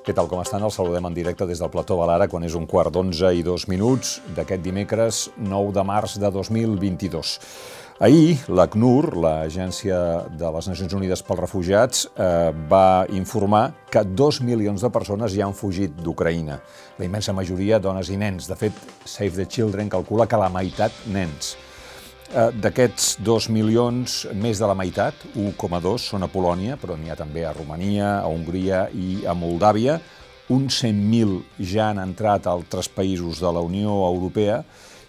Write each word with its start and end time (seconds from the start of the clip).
Què 0.00 0.14
tal, 0.16 0.26
com 0.26 0.40
estan? 0.42 0.64
Els 0.66 0.74
saludem 0.74 1.04
en 1.06 1.14
directe 1.14 1.46
des 1.46 1.60
del 1.62 1.70
Plató 1.70 1.94
Balara 2.00 2.26
quan 2.26 2.42
és 2.42 2.56
un 2.58 2.64
quart 2.66 2.90
d'onze 2.90 3.28
i 3.36 3.44
dos 3.46 3.68
minuts 3.70 4.16
d'aquest 4.34 4.64
dimecres 4.64 5.20
9 5.38 5.70
de 5.76 5.84
març 5.86 6.16
de 6.18 6.32
2022. 6.34 7.36
Ahir, 8.00 8.40
l'ACNUR, 8.48 9.12
l'Agència 9.20 10.00
de 10.40 10.50
les 10.56 10.70
Nacions 10.72 10.96
Unides 10.96 11.20
pels 11.20 11.42
Refugiats, 11.44 12.06
eh, 12.16 12.50
va 12.70 13.04
informar 13.12 13.74
que 13.92 14.02
dos 14.02 14.40
milions 14.40 14.80
de 14.80 14.90
persones 14.90 15.36
ja 15.36 15.44
han 15.46 15.54
fugit 15.54 15.92
d'Ucraïna. 16.00 16.58
La 16.98 17.04
immensa 17.04 17.36
majoria 17.36 17.78
dones 17.78 18.08
i 18.08 18.16
nens. 18.16 18.48
De 18.48 18.56
fet, 18.56 18.72
Save 19.04 19.36
the 19.36 19.46
Children 19.46 19.92
calcula 19.92 20.26
que 20.26 20.40
la 20.40 20.48
meitat 20.48 21.04
nens. 21.06 21.58
Eh, 22.30 22.50
D'aquests 22.62 23.16
dos 23.26 23.48
milions, 23.50 24.20
més 24.38 24.60
de 24.62 24.66
la 24.70 24.76
meitat, 24.78 25.24
1,2, 25.34 26.04
són 26.12 26.22
a 26.22 26.28
Polònia, 26.30 26.76
però 26.78 26.94
n'hi 26.94 27.10
ha 27.10 27.16
també 27.18 27.42
a 27.42 27.54
Romania, 27.56 28.20
a 28.20 28.28
Hongria 28.30 28.84
i 28.94 29.24
a 29.26 29.34
Moldàvia. 29.34 29.96
Uns 30.54 30.78
100.000 30.84 31.66
ja 31.72 31.88
han 31.90 31.98
entrat 31.98 32.46
a 32.46 32.54
altres 32.54 32.86
països 32.86 33.42
de 33.42 33.50
la 33.50 33.64
Unió 33.66 33.96
Europea 34.06 34.60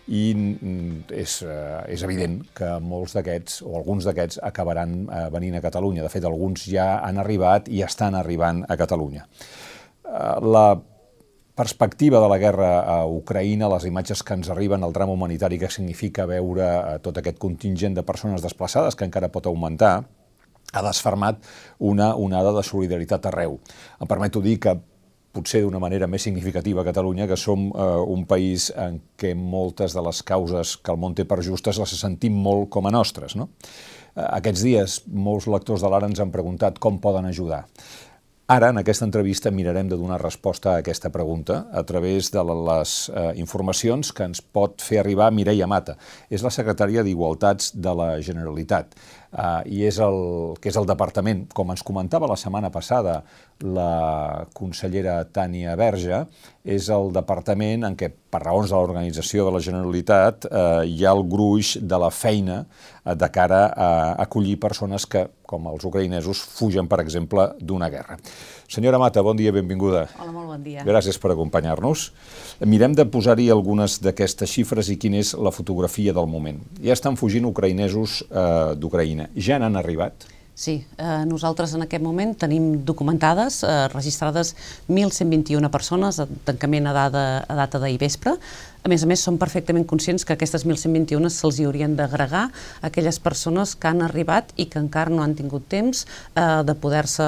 i 0.09 0.23
mm, 0.33 1.13
és, 1.13 1.37
eh, 1.45 1.93
és 1.93 2.01
evident 2.09 2.39
que 2.57 2.73
molts 2.81 3.13
d'aquests, 3.13 3.61
o 3.69 3.75
alguns 3.77 4.09
d'aquests, 4.09 4.41
acabaran 4.49 5.03
eh, 5.05 5.27
venint 5.29 5.59
a 5.59 5.65
Catalunya. 5.67 6.07
De 6.07 6.09
fet, 6.09 6.25
alguns 6.25 6.65
ja 6.73 6.95
han 7.05 7.21
arribat 7.21 7.69
i 7.69 7.85
estan 7.85 8.17
arribant 8.17 8.65
a 8.65 8.79
Catalunya. 8.81 9.29
La 10.41 10.65
perspectiva 11.55 12.19
de 12.19 12.29
la 12.31 12.37
guerra 12.39 12.71
a 12.79 12.97
Ucraïna, 13.05 13.69
les 13.73 13.85
imatges 13.89 14.23
que 14.23 14.37
ens 14.37 14.49
arriben, 14.49 14.83
el 14.83 14.93
drama 14.93 15.13
humanitari 15.13 15.59
que 15.59 15.69
significa 15.69 16.25
veure 16.29 16.67
eh, 16.67 16.99
tot 17.03 17.17
aquest 17.19 17.39
contingent 17.41 17.97
de 17.97 18.05
persones 18.07 18.43
desplaçades, 18.43 18.95
que 18.95 19.07
encara 19.07 19.31
pot 19.33 19.49
augmentar, 19.49 19.95
ha 20.71 20.85
desfermat 20.85 21.41
una 21.79 22.13
onada 22.15 22.53
de 22.55 22.63
solidaritat 22.63 23.27
arreu. 23.27 23.59
Em 23.99 24.07
permeto 24.07 24.41
dir 24.41 24.57
que 24.63 24.77
potser 25.31 25.61
d'una 25.63 25.79
manera 25.79 26.07
més 26.11 26.23
significativa 26.27 26.81
a 26.81 26.87
Catalunya, 26.87 27.27
que 27.27 27.39
som 27.39 27.69
eh, 27.71 27.87
un 28.15 28.25
país 28.27 28.69
en 28.75 28.99
què 29.19 29.33
moltes 29.35 29.95
de 29.95 30.03
les 30.03 30.21
causes 30.27 30.75
que 30.77 30.91
el 30.91 30.99
món 30.99 31.15
té 31.15 31.25
per 31.27 31.41
justes 31.43 31.79
les 31.79 31.95
sentim 31.99 32.35
molt 32.35 32.69
com 32.71 32.87
a 32.87 32.93
nostres. 32.95 33.35
No? 33.39 33.49
Eh, 34.15 34.27
aquests 34.27 34.63
dies 34.65 35.01
molts 35.07 35.47
lectors 35.51 35.83
de 35.83 35.91
l'Ara 35.91 36.09
ens 36.11 36.19
han 36.23 36.33
preguntat 36.33 36.79
com 36.83 36.99
poden 37.03 37.27
ajudar. 37.29 37.65
Ara, 38.51 38.67
en 38.73 38.81
aquesta 38.81 39.05
entrevista, 39.07 39.47
mirarem 39.47 39.87
de 39.87 39.95
donar 39.95 40.17
resposta 40.19 40.73
a 40.73 40.79
aquesta 40.81 41.07
pregunta 41.09 41.69
a 41.71 41.85
través 41.87 42.33
de 42.33 42.41
les 42.43 42.95
eh, 43.07 43.31
informacions 43.39 44.11
que 44.11 44.27
ens 44.27 44.41
pot 44.43 44.83
fer 44.83 44.99
arribar 44.99 45.29
Mireia 45.31 45.69
Mata. 45.71 45.95
És 46.27 46.43
la 46.43 46.51
secretària 46.51 47.05
d'Igualtats 47.07 47.71
de 47.79 47.93
la 47.95 48.09
Generalitat 48.19 48.91
eh, 49.31 49.71
i 49.71 49.85
és 49.87 50.01
el, 50.03 50.19
que 50.59 50.67
és 50.67 50.81
el 50.81 50.89
departament, 50.89 51.45
com 51.55 51.71
ens 51.71 51.85
comentava 51.87 52.27
la 52.27 52.35
setmana 52.35 52.73
passada 52.75 53.21
la 53.63 54.43
consellera 54.57 55.21
Tània 55.31 55.77
Verge, 55.79 56.25
és 56.67 56.89
el 56.91 57.13
departament 57.15 57.87
en 57.87 57.95
què, 57.95 58.11
per 58.11 58.43
raons 58.43 58.73
de 58.73 58.75
l'organització 58.75 59.47
de 59.47 59.55
la 59.55 59.63
Generalitat, 59.63 60.49
eh, 60.51 60.89
hi 60.91 61.05
ha 61.05 61.15
el 61.15 61.23
gruix 61.29 61.77
de 61.79 62.03
la 62.03 62.11
feina 62.11 62.65
eh, 62.65 63.15
de 63.15 63.31
cara 63.31 63.67
a 63.71 63.91
acollir 64.27 64.59
persones 64.59 65.07
que, 65.07 65.29
com 65.51 65.67
els 65.71 65.83
ucraïnesos, 65.87 66.41
fugen, 66.55 66.87
per 66.87 67.01
exemple, 67.03 67.49
d'una 67.59 67.91
guerra. 67.91 68.17
Senyora 68.71 68.99
Mata, 69.01 69.23
bon 69.25 69.35
dia, 69.35 69.51
benvinguda. 69.51 70.05
Hola, 70.17 70.31
molt 70.31 70.53
bon 70.53 70.63
dia. 70.63 70.85
Gràcies 70.87 71.19
per 71.19 71.33
acompanyar-nos. 71.35 72.07
Mirem 72.71 72.95
de 72.95 73.05
posar-hi 73.11 73.49
algunes 73.51 73.99
d'aquestes 74.03 74.51
xifres 74.55 74.91
i 74.93 74.99
quina 75.01 75.19
és 75.19 75.33
la 75.35 75.51
fotografia 75.51 76.15
del 76.15 76.29
moment. 76.31 76.61
Ja 76.79 76.95
estan 76.95 77.19
fugint 77.19 77.49
ucraïnesos 77.49 78.21
eh, 78.29 78.77
d'Ucraïna. 78.79 79.27
Ja 79.35 79.59
n'han 79.59 79.75
arribat? 79.81 80.29
Sí, 80.61 80.85
eh, 80.99 81.23
nosaltres 81.25 81.71
en 81.73 81.81
aquest 81.81 82.03
moment 82.05 82.35
tenim 82.37 82.83
documentades, 82.85 83.63
eh, 83.63 83.87
registrades 83.89 84.51
1.121 84.87 85.71
persones 85.73 86.19
a 86.21 86.27
tancament 86.45 86.85
a, 86.85 86.93
dada, 86.93 87.23
a 87.49 87.55
data 87.57 87.79
d'ahir 87.81 87.97
vespre. 87.97 88.35
A 88.85 88.89
més 88.91 89.01
a 89.01 89.07
més, 89.09 89.23
som 89.25 89.39
perfectament 89.41 89.87
conscients 89.89 90.21
que 90.21 90.35
aquestes 90.37 90.67
1.121 90.67 91.33
se'ls 91.33 91.57
hi 91.57 91.65
haurien 91.65 91.95
d'agregar 91.97 92.43
aquelles 92.85 93.17
persones 93.17 93.73
que 93.73 93.89
han 93.89 94.05
arribat 94.05 94.53
i 94.61 94.67
que 94.69 94.77
encara 94.77 95.09
no 95.09 95.25
han 95.25 95.33
tingut 95.33 95.65
temps 95.65 96.05
eh, 96.35 96.61
de 96.61 96.77
poder-se 96.77 97.25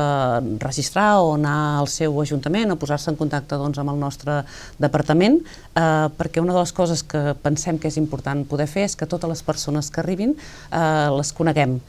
registrar 0.62 1.18
o 1.26 1.34
anar 1.34 1.58
al 1.82 1.90
seu 1.90 2.22
ajuntament 2.22 2.70
o 2.70 2.78
posar-se 2.78 3.10
en 3.10 3.18
contacte 3.18 3.58
doncs, 3.58 3.82
amb 3.82 3.98
el 3.98 4.02
nostre 4.06 4.44
departament, 4.78 5.42
eh, 5.74 6.06
perquè 6.22 6.38
una 6.38 6.54
de 6.54 6.62
les 6.62 6.78
coses 6.78 7.02
que 7.02 7.34
pensem 7.42 7.82
que 7.82 7.90
és 7.90 7.98
important 7.98 8.46
poder 8.46 8.70
fer 8.70 8.86
és 8.86 8.96
que 8.96 9.10
totes 9.10 9.38
les 9.40 9.42
persones 9.42 9.90
que 9.90 10.06
arribin 10.06 10.38
eh, 10.38 11.10
les 11.18 11.34
coneguem 11.34 11.80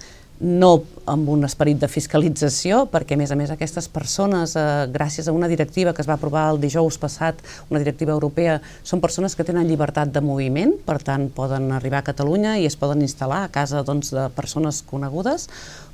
no 0.40 0.82
amb 1.06 1.28
un 1.28 1.44
esperit 1.44 1.78
de 1.78 1.88
fiscalització, 1.88 2.84
perquè 2.90 3.14
a 3.14 3.20
més 3.20 3.30
a 3.30 3.36
més 3.36 3.52
aquestes 3.52 3.86
persones, 3.92 4.54
eh, 4.56 4.62
gràcies 4.92 5.28
a 5.28 5.32
una 5.32 5.48
directiva 5.48 5.92
que 5.92 6.02
es 6.02 6.08
va 6.08 6.14
aprovar 6.14 6.50
el 6.50 6.60
dijous 6.60 6.98
passat, 6.98 7.36
una 7.70 7.78
directiva 7.78 8.12
europea, 8.12 8.60
són 8.82 9.00
persones 9.00 9.36
que 9.36 9.44
tenen 9.44 9.68
llibertat 9.68 10.12
de 10.12 10.20
moviment, 10.20 10.74
per 10.86 10.98
tant 11.02 11.28
poden 11.28 11.70
arribar 11.72 11.98
a 11.98 12.08
Catalunya 12.08 12.58
i 12.58 12.66
es 12.66 12.76
poden 12.76 13.02
instal·lar 13.02 13.44
a 13.44 13.52
casa 13.52 13.82
doncs, 13.82 14.10
de 14.10 14.28
persones 14.34 14.82
conegudes, 14.82 15.48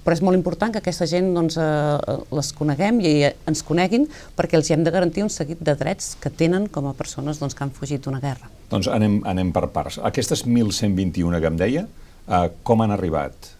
però 0.05 0.17
és 0.17 0.23
molt 0.23 0.39
important 0.39 0.73
que 0.73 0.81
aquesta 0.81 1.07
gent 1.07 1.35
doncs, 1.35 1.59
eh, 1.61 1.99
les 2.31 2.53
coneguem 2.57 3.01
i 3.01 3.15
ens 3.27 3.63
coneguin 3.63 4.09
perquè 4.37 4.57
els 4.57 4.71
hi 4.71 4.75
hem 4.75 4.85
de 4.85 4.91
garantir 4.91 5.23
un 5.23 5.31
seguit 5.31 5.61
de 5.61 5.75
drets 5.75 6.17
que 6.21 6.31
tenen 6.31 6.69
com 6.69 6.87
a 6.87 6.95
persones 6.95 7.39
doncs, 7.39 7.55
que 7.55 7.65
han 7.65 7.71
fugit 7.71 8.05
d'una 8.05 8.21
guerra. 8.21 8.49
Doncs 8.71 8.89
anem, 8.89 9.21
anem 9.27 9.53
per 9.53 9.69
parts. 9.69 9.99
Aquestes 9.99 10.47
1.121 10.47 11.41
que 11.41 11.47
em 11.47 11.57
deia, 11.57 11.89
eh, 12.29 12.51
com 12.63 12.81
han 12.81 12.93
arribat? 12.93 13.60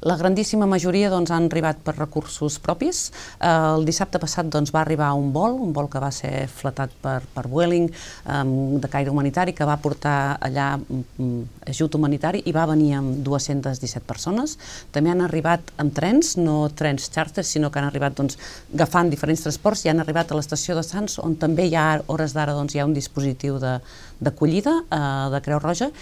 La 0.00 0.14
grandíssima 0.16 0.64
majoria 0.64 1.10
doncs, 1.12 1.28
han 1.28 1.50
arribat 1.50 1.82
per 1.84 1.92
recursos 1.92 2.54
propis. 2.64 3.10
Eh, 3.36 3.48
el 3.48 3.84
dissabte 3.84 4.16
passat 4.22 4.46
doncs, 4.48 4.70
va 4.72 4.80
arribar 4.80 5.10
un 5.12 5.28
vol, 5.34 5.58
un 5.60 5.74
vol 5.76 5.90
que 5.92 6.00
va 6.00 6.08
ser 6.08 6.46
flatat 6.48 6.94
per, 7.02 7.18
per 7.34 7.44
Vueling, 7.52 7.90
um, 8.24 8.78
de 8.80 8.88
caire 8.88 9.12
humanitari, 9.12 9.52
que 9.52 9.66
va 9.68 9.76
portar 9.76 10.38
allà 10.40 10.70
um, 10.80 11.42
ajut 11.68 11.98
humanitari 11.98 12.40
i 12.48 12.54
va 12.56 12.64
venir 12.70 12.94
amb 12.96 13.18
217 13.26 14.00
persones. 14.08 14.56
També 14.94 15.12
han 15.12 15.20
arribat 15.26 15.68
amb 15.76 15.92
trens, 15.92 16.32
no 16.40 16.70
trens 16.72 17.10
charters, 17.12 17.52
sinó 17.52 17.68
que 17.68 17.82
han 17.82 17.90
arribat 17.90 18.16
doncs, 18.16 18.40
agafant 18.72 19.12
diferents 19.12 19.44
transports 19.44 19.84
i 19.84 19.92
han 19.92 20.00
arribat 20.00 20.32
a 20.32 20.40
l'estació 20.40 20.78
de 20.80 20.86
Sants, 20.86 21.18
on 21.20 21.36
també 21.36 21.68
hi 21.68 21.76
ha, 21.76 22.00
hores 22.08 22.32
d'ara, 22.32 22.56
doncs, 22.56 22.72
hi 22.72 22.80
ha 22.80 22.88
un 22.88 22.96
dispositiu 22.96 23.60
d'acollida 23.60 24.78
eh, 24.80 25.04
de 25.36 25.44
Creu 25.44 25.60
Roja, 25.60 25.92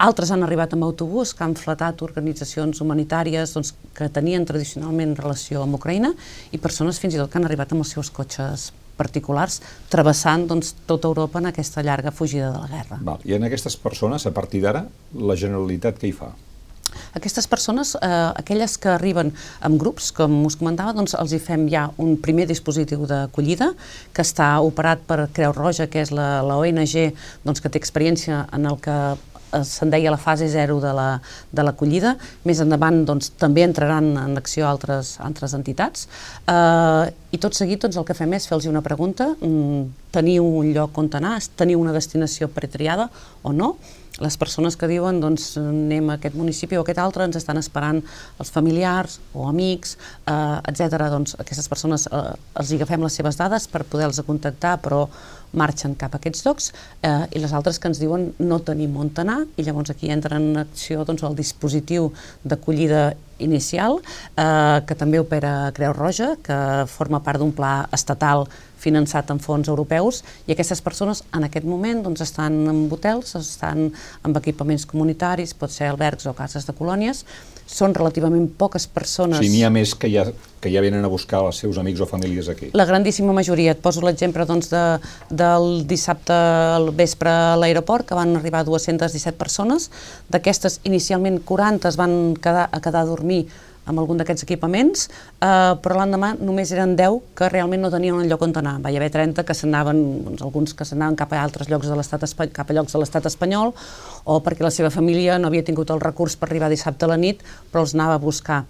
altres 0.00 0.32
han 0.32 0.44
arribat 0.46 0.74
amb 0.74 0.86
autobús, 0.86 1.34
que 1.36 1.44
han 1.44 1.56
flatat 1.58 2.02
organitzacions 2.06 2.80
humanitàries 2.80 3.54
doncs, 3.56 3.74
que 3.96 4.08
tenien 4.12 4.46
tradicionalment 4.48 5.16
relació 5.18 5.64
amb 5.64 5.76
Ucraïna 5.78 6.14
i 6.52 6.60
persones 6.62 7.00
fins 7.02 7.16
i 7.16 7.20
tot 7.20 7.30
que 7.30 7.40
han 7.40 7.48
arribat 7.48 7.74
amb 7.74 7.84
els 7.84 7.94
seus 7.96 8.12
cotxes 8.14 8.70
particulars, 9.00 9.60
travessant 9.92 10.46
doncs, 10.48 10.74
tota 10.88 11.08
Europa 11.08 11.40
en 11.40 11.48
aquesta 11.52 11.84
llarga 11.84 12.12
fugida 12.12 12.50
de 12.52 12.60
la 12.60 12.68
guerra. 12.68 13.00
Val. 13.00 13.24
I 13.24 13.36
en 13.38 13.48
aquestes 13.48 13.76
persones, 13.80 14.26
a 14.28 14.34
partir 14.36 14.64
d'ara, 14.64 14.86
la 15.16 15.36
Generalitat 15.40 16.00
què 16.00 16.10
hi 16.10 16.16
fa? 16.16 16.32
Aquestes 17.14 17.46
persones, 17.46 17.94
eh, 17.94 18.08
aquelles 18.36 18.76
que 18.78 18.90
arriben 18.90 19.32
en 19.62 19.78
grups, 19.78 20.10
com 20.12 20.44
us 20.46 20.56
comentava, 20.58 20.92
doncs 20.92 21.14
els 21.18 21.32
hi 21.32 21.40
fem 21.42 21.68
ja 21.70 21.88
un 22.02 22.16
primer 22.18 22.46
dispositiu 22.50 23.06
d'acollida 23.06 23.72
que 24.12 24.22
està 24.26 24.52
operat 24.62 25.02
per 25.06 25.28
Creu 25.34 25.54
Roja, 25.56 25.86
que 25.86 26.02
és 26.02 26.10
la, 26.10 26.42
la 26.46 26.58
ONG 26.58 27.14
doncs, 27.44 27.62
que 27.62 27.70
té 27.70 27.78
experiència 27.78 28.44
en 28.52 28.66
el 28.66 28.78
que 28.82 28.96
se'n 29.64 29.90
deia 29.90 30.10
la 30.12 30.18
fase 30.20 30.48
0 30.48 30.78
de 30.80 31.62
l'acollida. 31.64 32.14
La, 32.14 32.30
Més 32.48 32.60
endavant 32.62 33.02
doncs, 33.06 33.32
també 33.40 33.64
entraran 33.66 34.12
en 34.20 34.36
acció 34.38 34.66
altres, 34.68 35.16
altres 35.20 35.54
entitats. 35.58 36.06
Eh, 36.46 37.12
I 37.30 37.38
tot 37.42 37.54
seguit 37.54 37.82
doncs, 37.82 37.98
el 38.00 38.06
que 38.08 38.16
fem 38.16 38.32
és 38.38 38.46
fer-los 38.50 38.68
una 38.70 38.82
pregunta, 38.82 39.32
mm, 39.40 40.10
teniu 40.14 40.44
un 40.44 40.72
lloc 40.74 40.98
on 40.98 41.10
anar, 41.14 41.38
teniu 41.56 41.80
una 41.80 41.92
destinació 41.92 42.48
pretriada 42.48 43.10
o 43.42 43.52
no? 43.52 43.76
Les 44.18 44.36
persones 44.36 44.76
que 44.76 44.88
diuen 44.90 45.20
doncs, 45.22 45.54
anem 45.60 46.10
a 46.10 46.18
aquest 46.18 46.36
municipi 46.36 46.76
o 46.76 46.82
a 46.82 46.86
aquest 46.86 47.00
altre 47.00 47.24
ens 47.28 47.38
estan 47.38 47.60
esperant 47.60 48.02
els 48.42 48.50
familiars 48.50 49.18
o 49.32 49.46
amics, 49.48 49.96
eh, 50.26 50.58
etc. 50.70 50.98
Doncs 51.14 51.36
aquestes 51.38 51.68
persones 51.70 52.08
eh, 52.10 52.24
els 52.60 52.72
agafem 52.76 53.06
les 53.06 53.20
seves 53.20 53.38
dades 53.38 53.68
per 53.70 53.84
poder-los 53.84 54.24
contactar, 54.26 54.78
però 54.82 55.06
marxen 55.56 55.96
cap 55.98 56.14
a 56.14 56.20
aquests 56.20 56.44
llocs 56.46 56.70
eh, 57.02 57.26
i 57.34 57.42
les 57.42 57.52
altres 57.56 57.80
que 57.80 57.90
ens 57.90 57.98
diuen 58.02 58.30
no 58.38 58.60
tenim 58.66 58.96
on 59.00 59.10
anar 59.18 59.40
i 59.58 59.64
llavors 59.66 59.90
aquí 59.90 60.10
entra 60.10 60.38
en 60.38 60.62
acció 60.62 61.04
doncs, 61.04 61.24
el 61.26 61.34
dispositiu 61.34 62.12
d'acollida 62.44 63.10
inicial 63.42 63.98
eh, 64.36 64.78
que 64.86 64.94
també 64.94 65.18
opera 65.18 65.72
Creu 65.74 65.94
Roja, 65.96 66.36
que 66.42 66.86
forma 66.86 67.22
part 67.24 67.42
d'un 67.42 67.52
pla 67.56 67.88
estatal 67.92 68.46
finançat 68.80 69.30
amb 69.32 69.42
fons 69.44 69.68
europeus 69.68 70.22
i 70.48 70.54
aquestes 70.54 70.82
persones 70.84 71.22
en 71.36 71.46
aquest 71.46 71.68
moment 71.68 72.02
doncs, 72.06 72.24
estan 72.24 72.62
en 72.70 72.84
hotels, 72.92 73.36
estan 73.38 73.88
amb 74.26 74.40
equipaments 74.40 74.86
comunitaris, 74.88 75.54
pot 75.54 75.72
ser 75.72 75.90
albergs 75.90 76.28
o 76.30 76.36
cases 76.36 76.66
de 76.68 76.76
colònies, 76.76 77.24
són 77.70 77.94
relativament 77.94 78.48
poques 78.58 78.86
persones... 78.90 79.38
O 79.38 79.44
sigui, 79.44 79.52
n'hi 79.54 79.62
ha 79.66 79.70
més 79.70 79.92
que 79.94 80.10
ja, 80.10 80.24
que 80.60 80.72
ja 80.72 80.82
venen 80.82 81.06
a 81.06 81.10
buscar 81.12 81.44
els 81.46 81.60
seus 81.62 81.78
amics 81.78 82.02
o 82.02 82.08
famílies 82.10 82.50
aquí. 82.50 82.72
La 82.74 82.86
grandíssima 82.88 83.34
majoria. 83.36 83.76
Et 83.76 83.82
poso 83.82 84.02
l'exemple 84.02 84.44
doncs, 84.48 84.72
de, 84.72 84.82
del 85.30 85.86
dissabte 85.88 86.34
al 86.34 86.90
vespre 86.96 87.30
a 87.30 87.56
l'aeroport, 87.60 88.08
que 88.08 88.18
van 88.18 88.34
arribar 88.40 88.64
217 88.66 89.38
persones. 89.38 89.90
D'aquestes, 90.34 90.80
inicialment 90.90 91.40
40 91.46 91.92
es 91.92 92.00
van 92.00 92.16
quedar, 92.42 92.66
a 92.72 92.82
quedar 92.82 93.04
a 93.06 93.10
dormir 93.12 93.44
amb 93.90 94.00
algun 94.02 94.20
d'aquests 94.20 94.46
equipaments, 94.46 95.08
eh, 95.42 95.74
però 95.82 95.98
l'endemà 95.98 96.32
només 96.38 96.72
eren 96.74 96.94
10 96.98 97.20
que 97.38 97.48
realment 97.52 97.82
no 97.84 97.90
tenien 97.92 98.16
un 98.16 98.28
lloc 98.30 98.42
on 98.46 98.54
anar. 98.62 98.78
Va 98.82 98.90
haver 98.94 99.10
30 99.10 99.44
que 99.44 99.54
s'anaven, 99.54 100.00
doncs, 100.28 100.42
alguns 100.46 100.74
que 100.74 100.86
s'anaven 100.86 101.18
cap 101.18 101.32
a 101.32 101.42
altres 101.42 101.68
llocs 101.68 101.90
de 101.90 101.96
l'estat 101.98 102.24
cap 102.52 102.70
a 102.70 102.74
llocs 102.74 102.92
de 102.92 103.00
l'estat 103.02 103.26
espanyol, 103.26 103.74
o 104.24 104.40
perquè 104.44 104.62
la 104.64 104.70
seva 104.70 104.90
família 104.90 105.38
no 105.38 105.48
havia 105.48 105.64
tingut 105.66 105.90
el 105.90 106.00
recurs 106.00 106.36
per 106.36 106.48
arribar 106.48 106.70
dissabte 106.70 107.04
a 107.04 107.12
la 107.12 107.18
nit, 107.18 107.42
però 107.72 107.84
els 107.84 107.94
anava 107.94 108.14
a 108.14 108.22
buscar. 108.22 108.64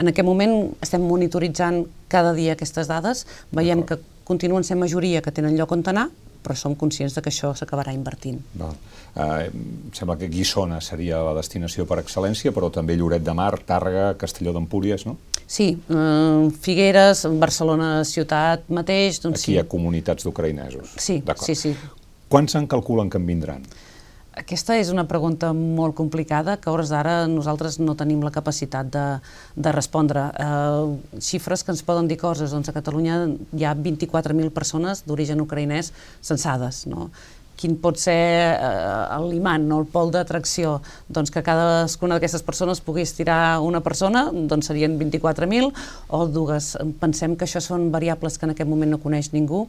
En 0.00 0.08
aquest 0.08 0.24
moment 0.24 0.70
estem 0.80 1.02
monitoritzant 1.04 1.84
cada 2.08 2.32
dia 2.32 2.54
aquestes 2.56 2.88
dades, 2.88 3.26
veiem 3.52 3.82
que 3.84 3.98
continuen 4.24 4.64
sent 4.64 4.80
majoria 4.80 5.20
que 5.20 5.32
tenen 5.34 5.58
lloc 5.58 5.72
on 5.74 5.82
anar, 5.92 6.08
però 6.42 6.56
som 6.56 6.74
conscients 6.78 7.14
de 7.16 7.22
que 7.22 7.30
això 7.32 7.52
s'acabarà 7.56 7.92
invertint. 7.96 8.40
Val. 8.54 8.76
Eh, 9.10 9.50
sembla 9.96 10.16
que 10.18 10.28
Guissona 10.30 10.80
seria 10.80 11.18
la 11.26 11.34
destinació 11.36 11.86
per 11.86 11.98
excel·lència, 12.02 12.54
però 12.56 12.70
també 12.72 12.96
Lloret 12.96 13.24
de 13.26 13.34
Mar, 13.34 13.52
Tàrrega, 13.66 14.14
Castelló 14.20 14.54
d'Empúries, 14.56 15.06
no? 15.08 15.16
Sí, 15.50 15.72
eh, 15.90 16.50
Figueres, 16.62 17.24
Barcelona 17.42 18.04
ciutat 18.06 18.68
mateix... 18.70 19.20
Doncs 19.24 19.40
Aquí 19.40 19.50
sí. 19.50 19.56
hi 19.56 19.62
ha 19.62 19.66
comunitats 19.68 20.26
d'ucraïnesos. 20.26 20.94
Sí, 20.96 21.20
sí, 21.42 21.56
sí. 21.58 21.74
Quants 22.30 22.54
en 22.54 22.68
calculen 22.70 23.10
que 23.10 23.18
en 23.18 23.26
vindran? 23.26 23.64
Aquesta 24.38 24.76
és 24.78 24.92
una 24.94 25.08
pregunta 25.10 25.48
molt 25.52 25.96
complicada 25.98 26.54
que 26.62 26.70
a 26.70 26.72
hores 26.72 26.92
d'ara 26.92 27.24
nosaltres 27.26 27.80
no 27.82 27.96
tenim 27.98 28.22
la 28.22 28.30
capacitat 28.30 28.86
de, 28.94 29.04
de 29.56 29.72
respondre. 29.74 30.28
Eh, 30.30 31.18
xifres 31.18 31.64
que 31.66 31.74
ens 31.74 31.82
poden 31.82 32.06
dir 32.06 32.20
coses. 32.20 32.54
Doncs 32.54 32.70
a 32.70 32.76
Catalunya 32.76 33.24
hi 33.58 33.66
ha 33.66 33.74
24.000 33.74 34.54
persones 34.54 35.02
d'origen 35.08 35.42
ucraïnès 35.42 35.92
censades. 36.22 36.86
No? 36.86 37.10
quin 37.60 37.74
pot 37.76 37.98
ser 38.00 38.16
eh, 38.56 39.16
l'imant, 39.28 39.66
no? 39.68 39.82
el 39.82 39.88
pol 39.92 40.08
d'atracció, 40.14 40.78
doncs 41.12 41.28
que 41.34 41.42
cadascuna 41.44 42.16
d'aquestes 42.16 42.44
persones 42.46 42.80
pogués 42.80 43.12
tirar 43.18 43.60
una 43.60 43.82
persona, 43.84 44.30
doncs 44.32 44.70
serien 44.70 44.96
24.000 44.96 45.68
o 46.08 46.22
dues. 46.32 46.72
Pensem 47.02 47.36
que 47.36 47.44
això 47.44 47.60
són 47.60 47.90
variables 47.92 48.38
que 48.38 48.48
en 48.48 48.54
aquest 48.54 48.70
moment 48.70 48.96
no 48.96 49.02
coneix 49.02 49.34
ningú 49.36 49.66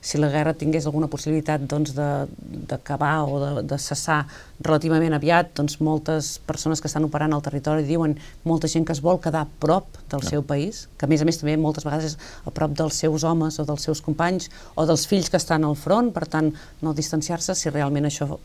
si 0.00 0.18
la 0.18 0.30
guerra 0.30 0.54
tingués 0.54 0.86
alguna 0.86 1.08
possibilitat 1.10 1.64
doncs, 1.68 1.94
d'acabar 1.94 3.24
o 3.26 3.38
de, 3.42 3.50
de 3.68 3.78
cessar 3.82 4.20
relativament 4.62 5.14
aviat, 5.16 5.50
doncs 5.58 5.78
moltes 5.84 6.36
persones 6.46 6.80
que 6.80 6.88
estan 6.90 7.06
operant 7.08 7.34
al 7.34 7.44
territori 7.44 7.86
diuen 7.86 8.16
molta 8.48 8.70
gent 8.70 8.86
que 8.86 8.94
es 8.94 9.02
vol 9.04 9.20
quedar 9.22 9.44
a 9.46 9.50
prop 9.60 10.00
del 10.10 10.22
no. 10.22 10.30
seu 10.30 10.44
país, 10.46 10.86
que 10.98 11.06
a 11.06 11.10
més 11.10 11.22
a 11.22 11.28
més 11.28 11.40
també 11.40 11.56
moltes 11.58 11.86
vegades 11.86 12.14
és 12.14 12.18
a 12.46 12.54
prop 12.54 12.74
dels 12.78 13.00
seus 13.04 13.26
homes 13.26 13.58
o 13.58 13.66
dels 13.68 13.88
seus 13.90 14.02
companys 14.04 14.50
o 14.74 14.86
dels 14.86 15.06
fills 15.10 15.30
que 15.30 15.40
estan 15.40 15.66
al 15.66 15.78
front, 15.78 16.12
per 16.14 16.26
tant, 16.30 16.52
no 16.82 16.94
distanciar-se 16.94 17.58
si 17.58 17.74
realment 17.74 18.08
això 18.08 18.38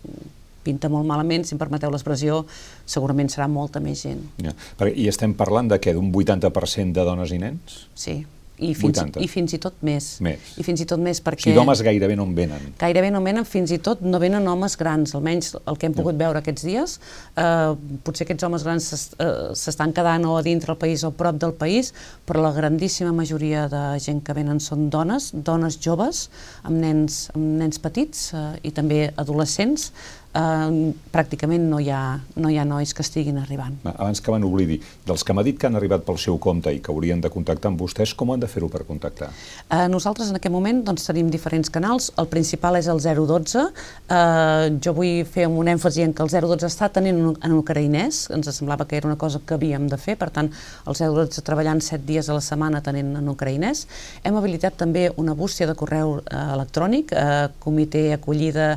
pinta 0.64 0.88
molt 0.90 1.06
malament, 1.06 1.44
si 1.44 1.56
em 1.56 1.60
permeteu 1.60 1.92
l'expressió, 1.92 2.44
segurament 2.88 3.30
serà 3.32 3.50
molta 3.52 3.82
més 3.84 4.06
gent. 4.06 4.22
Ja. 4.42 4.54
I 4.88 5.10
estem 5.12 5.36
parlant 5.36 5.68
de 5.72 5.80
què? 5.84 5.92
D'un 5.96 6.08
80% 6.12 6.96
de 6.96 7.04
dones 7.04 7.34
i 7.36 7.42
nens? 7.42 7.84
Sí, 8.00 8.22
i 8.62 8.74
fins, 8.78 9.00
80. 9.02 9.22
i 9.24 9.28
fins 9.28 9.56
i 9.56 9.60
tot 9.62 9.80
més. 9.86 10.08
més. 10.22 10.54
I 10.62 10.64
fins 10.66 10.84
i 10.84 10.86
tot 10.90 11.02
més 11.02 11.20
perquè... 11.24 11.42
O 11.42 11.48
sigui, 11.48 11.56
d'homes 11.58 11.82
gairebé 11.86 12.16
no 12.20 12.28
en 12.30 12.36
venen. 12.38 12.68
Gairebé 12.80 13.10
no 13.14 13.22
en 13.24 13.28
venen, 13.30 13.48
fins 13.50 13.74
i 13.74 13.80
tot 13.82 14.04
no 14.06 14.20
venen 14.22 14.46
homes 14.48 14.78
grans, 14.78 15.16
almenys 15.18 15.56
el 15.58 15.80
que 15.80 15.90
hem 15.90 15.96
pogut 15.98 16.14
no. 16.14 16.22
veure 16.22 16.44
aquests 16.44 16.66
dies. 16.68 16.96
Eh, 17.34 17.74
potser 18.06 18.28
aquests 18.28 18.46
homes 18.46 18.66
grans 18.68 18.90
eh, 18.94 19.32
s'estan 19.58 19.96
quedant 19.98 20.28
o 20.30 20.38
a 20.38 20.44
dintre 20.46 20.76
el 20.76 20.80
país 20.82 21.04
o 21.04 21.10
a 21.10 21.18
prop 21.18 21.40
del 21.42 21.56
país, 21.58 21.94
però 22.30 22.46
la 22.46 22.54
grandíssima 22.54 23.14
majoria 23.16 23.66
de 23.72 23.84
gent 24.04 24.22
que 24.26 24.38
venen 24.38 24.62
són 24.62 24.90
dones, 24.94 25.32
dones 25.34 25.80
joves, 25.82 26.28
amb 26.62 26.78
nens, 26.84 27.24
amb 27.34 27.58
nens 27.64 27.82
petits 27.82 28.30
eh, 28.38 28.50
i 28.70 28.74
també 28.76 29.08
adolescents, 29.18 29.90
eh, 30.34 30.94
pràcticament 31.14 31.68
no 31.70 31.80
hi, 31.80 31.90
ha, 31.94 32.02
no 32.36 32.50
hi 32.50 32.58
ha 32.58 32.66
nois 32.68 32.94
que 32.94 33.04
estiguin 33.06 33.38
arribant. 33.42 33.78
Abans 33.94 34.22
que 34.22 34.34
van 34.34 34.46
oblidi, 34.48 34.80
dels 35.08 35.24
que 35.24 35.36
m'ha 35.36 35.46
dit 35.46 35.60
que 35.60 35.70
han 35.70 35.78
arribat 35.80 36.06
pel 36.08 36.20
seu 36.22 36.40
compte 36.42 36.74
i 36.74 36.82
que 36.84 36.92
haurien 36.94 37.22
de 37.22 37.32
contactar 37.34 37.72
amb 37.72 37.82
vostès, 37.82 38.16
com 38.18 38.34
han 38.34 38.44
de 38.44 38.50
fer-ho 38.52 38.70
per 38.74 38.84
contactar? 38.88 39.30
Eh, 39.70 39.88
nosaltres 39.92 40.32
en 40.32 40.40
aquest 40.40 40.54
moment 40.54 40.84
doncs, 40.88 41.08
tenim 41.10 41.30
diferents 41.34 41.72
canals. 41.74 42.12
El 42.20 42.30
principal 42.32 42.80
és 42.80 42.90
el 42.92 43.02
012. 43.04 43.66
Eh, 44.10 44.72
jo 44.84 44.96
vull 44.98 45.24
fer 45.30 45.48
un 45.52 45.70
èmfasi 45.74 46.06
en 46.08 46.16
que 46.16 46.26
el 46.26 46.32
012 46.34 46.68
està 46.70 46.90
tenint 46.94 47.22
en 47.34 47.58
ucraïnès. 47.60 48.26
Ens 48.34 48.52
semblava 48.54 48.88
que 48.90 48.98
era 48.98 49.10
una 49.10 49.20
cosa 49.20 49.42
que 49.46 49.58
havíem 49.58 49.88
de 49.92 50.00
fer, 50.02 50.18
per 50.20 50.30
tant, 50.34 50.50
el 50.88 50.98
012 50.98 51.44
treballant 51.46 51.82
7 51.84 52.04
dies 52.08 52.30
a 52.30 52.38
la 52.38 52.44
setmana 52.44 52.82
tenint 52.86 53.16
en 53.20 53.30
ucraïnès. 53.32 53.86
Hem 54.24 54.38
habilitat 54.40 54.78
també 54.80 55.10
una 55.18 55.36
bústia 55.38 55.68
de 55.70 55.78
correu 55.78 56.18
eh, 56.20 56.44
electrònic, 56.58 57.14
eh, 57.14 57.48
comitè 57.64 58.10
acollida 58.18 58.74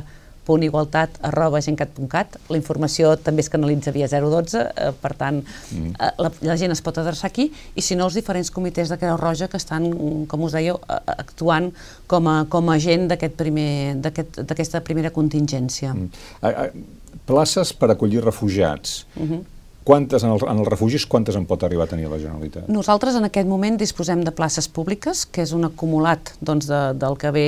igualtat 0.63 1.17
arroba 1.27 1.59
gencat.cat. 1.63 2.37
La 2.49 2.59
informació 2.59 3.15
també 3.19 3.43
es 3.43 3.49
canalitza 3.51 3.91
via 3.95 4.07
012, 4.07 4.61
eh, 4.63 4.91
per 5.01 5.13
tant, 5.19 5.41
mm. 5.43 5.95
eh, 5.99 6.11
la, 6.23 6.31
la 6.49 6.57
gent 6.59 6.71
es 6.71 6.83
pot 6.85 6.97
adreçar 7.01 7.31
aquí, 7.31 7.49
i 7.75 7.83
si 7.83 7.97
no, 7.99 8.07
els 8.07 8.15
diferents 8.17 8.51
comitès 8.53 8.93
de 8.93 8.99
Creu 9.01 9.19
Roja 9.19 9.49
que 9.51 9.59
estan, 9.59 9.89
com 10.31 10.47
us 10.47 10.55
deia, 10.55 10.77
actuant 11.17 11.71
com 12.07 12.31
a, 12.31 12.37
com 12.49 12.71
a 12.71 12.77
agent 12.77 13.09
d'aquesta 13.11 13.43
primer, 13.43 13.97
aquest, 14.07 14.79
primera 14.87 15.11
contingència. 15.11 15.93
Mm. 15.93 16.87
Places 17.27 17.73
per 17.75 17.91
acollir 17.91 18.23
refugiats. 18.23 19.03
Mm 19.17 19.29
-hmm 19.29 19.56
Quantes 19.87 20.23
en, 20.23 20.33
el, 20.35 20.41
en 20.43 20.57
els 20.59 20.67
refugis, 20.67 21.05
quantes 21.07 21.37
en 21.39 21.45
pot 21.47 21.61
arribar 21.63 21.85
a 21.85 21.91
tenir 21.93 22.09
la 22.11 22.17
Generalitat? 22.19 22.65
Nosaltres 22.67 23.15
en 23.15 23.23
aquest 23.23 23.47
moment 23.47 23.77
disposem 23.79 24.19
de 24.19 24.33
places 24.35 24.65
públiques, 24.67 25.21
que 25.31 25.45
és 25.45 25.53
un 25.55 25.63
acumulat 25.63 26.33
doncs, 26.43 26.67
de, 26.67 26.81
del 26.99 27.15
que 27.21 27.31
ve, 27.31 27.45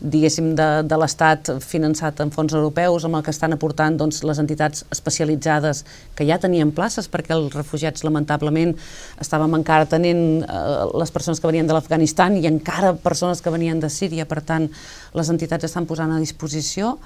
diguéssim, 0.00 0.54
de, 0.56 0.68
de 0.88 0.98
l'Estat 1.02 1.50
finançat 1.60 2.24
en 2.24 2.32
fons 2.32 2.56
europeus, 2.56 3.04
amb 3.04 3.20
el 3.20 3.26
que 3.26 3.36
estan 3.36 3.52
aportant 3.58 4.00
doncs, 4.00 4.22
les 4.24 4.40
entitats 4.40 4.86
especialitzades 4.96 5.84
que 6.16 6.24
ja 6.32 6.40
tenien 6.40 6.72
places, 6.72 7.12
perquè 7.12 7.36
els 7.36 7.52
refugiats 7.52 8.08
lamentablement 8.08 8.72
estàvem 9.20 9.60
encara 9.60 9.84
tenint 9.92 10.24
eh, 10.48 10.66
les 10.96 11.12
persones 11.12 11.44
que 11.44 11.52
venien 11.52 11.68
de 11.68 11.76
l'Afganistan 11.76 12.40
i 12.40 12.48
encara 12.48 12.96
persones 12.96 13.44
que 13.44 13.52
venien 13.52 13.84
de 13.84 13.92
Síria, 13.92 14.24
per 14.24 14.40
tant, 14.40 14.70
les 15.12 15.36
entitats 15.36 15.68
estan 15.68 15.84
posant 15.84 16.16
a 16.16 16.24
disposició. 16.24 16.96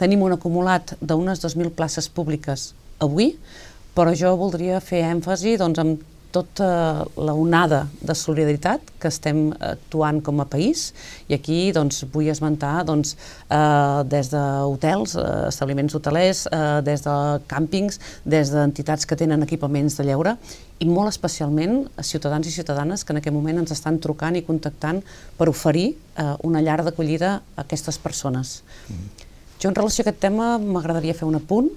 Tenim 0.00 0.24
un 0.24 0.40
acumulat 0.40 0.96
d'unes 1.04 1.44
2.000 1.44 1.76
places 1.76 2.08
públiques 2.08 2.70
avui, 3.00 3.34
però 3.94 4.14
jo 4.16 4.36
voldria 4.38 4.80
fer 4.84 5.04
èmfasi 5.10 5.56
doncs, 5.60 5.82
amb 5.82 6.06
tota 6.30 7.06
la 7.18 7.34
onada 7.34 7.88
de 8.00 8.14
solidaritat 8.14 8.92
que 9.02 9.10
estem 9.10 9.50
actuant 9.58 10.20
com 10.22 10.40
a 10.40 10.46
país 10.46 10.90
i 11.28 11.34
aquí 11.34 11.58
doncs, 11.74 12.04
vull 12.12 12.30
esmentar 12.30 12.84
doncs, 12.86 13.16
eh, 13.50 14.02
des 14.06 14.30
d'hotels, 14.30 15.16
eh, 15.16 15.48
establiments 15.48 15.94
hotelers, 15.94 16.46
eh, 16.46 16.80
des 16.86 17.02
de 17.02 17.16
càmpings, 17.50 17.98
des 18.24 18.50
d'entitats 18.50 19.06
que 19.06 19.16
tenen 19.16 19.42
equipaments 19.42 19.96
de 19.96 20.04
lleure 20.04 20.36
i 20.78 20.86
molt 20.86 21.08
especialment 21.08 21.88
a 21.96 22.02
ciutadans 22.02 22.46
i 22.46 22.50
ciutadanes 22.50 23.04
que 23.04 23.12
en 23.12 23.18
aquest 23.18 23.34
moment 23.34 23.58
ens 23.58 23.72
estan 23.72 23.98
trucant 23.98 24.36
i 24.36 24.42
contactant 24.42 25.02
per 25.36 25.48
oferir 25.48 25.96
eh, 26.16 26.34
una 26.44 26.62
llar 26.62 26.84
d'acollida 26.84 27.42
a 27.56 27.66
aquestes 27.66 27.98
persones. 27.98 28.62
Mm. 28.88 29.26
Jo 29.60 29.68
en 29.68 29.74
relació 29.74 30.02
a 30.02 30.08
aquest 30.08 30.22
tema 30.22 30.56
m'agradaria 30.58 31.14
fer 31.14 31.26
un 31.28 31.36
apunt. 31.36 31.68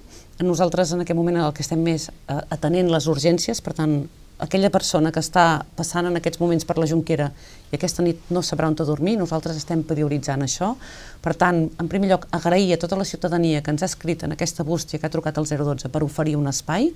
Nosaltres 0.42 0.96
en 0.96 1.04
aquest 1.04 1.18
moment 1.18 1.38
el 1.38 1.54
que 1.54 1.62
estem 1.62 1.82
més 1.84 2.08
eh, 2.10 2.40
atenent 2.56 2.90
les 2.90 3.06
urgències, 3.12 3.62
per 3.62 3.76
tant, 3.78 4.00
aquella 4.42 4.72
persona 4.74 5.12
que 5.14 5.22
està 5.22 5.64
passant 5.78 6.10
en 6.10 6.18
aquests 6.18 6.42
moments 6.42 6.66
per 6.66 6.76
la 6.82 6.88
Junquera 6.90 7.30
i 7.72 7.78
aquesta 7.78 8.04
nit 8.04 8.32
no 8.34 8.42
sabrà 8.42 8.68
on 8.68 8.76
dormir, 8.76 9.14
nosaltres 9.20 9.60
estem 9.60 9.84
prioritzant 9.88 10.42
això. 10.42 10.74
Per 11.22 11.36
tant, 11.38 11.68
en 11.80 11.92
primer 11.92 12.10
lloc, 12.10 12.28
agrair 12.32 12.74
a 12.74 12.82
tota 12.82 12.98
la 12.98 13.06
ciutadania 13.06 13.62
que 13.62 13.72
ens 13.72 13.84
ha 13.84 13.92
escrit 13.92 14.26
en 14.26 14.34
aquesta 14.34 14.66
bústia 14.66 15.00
que 15.00 15.06
ha 15.06 15.14
trucat 15.14 15.38
al 15.38 15.46
012 15.46 15.90
per 15.94 16.04
oferir 16.04 16.36
un 16.36 16.50
espai. 16.50 16.90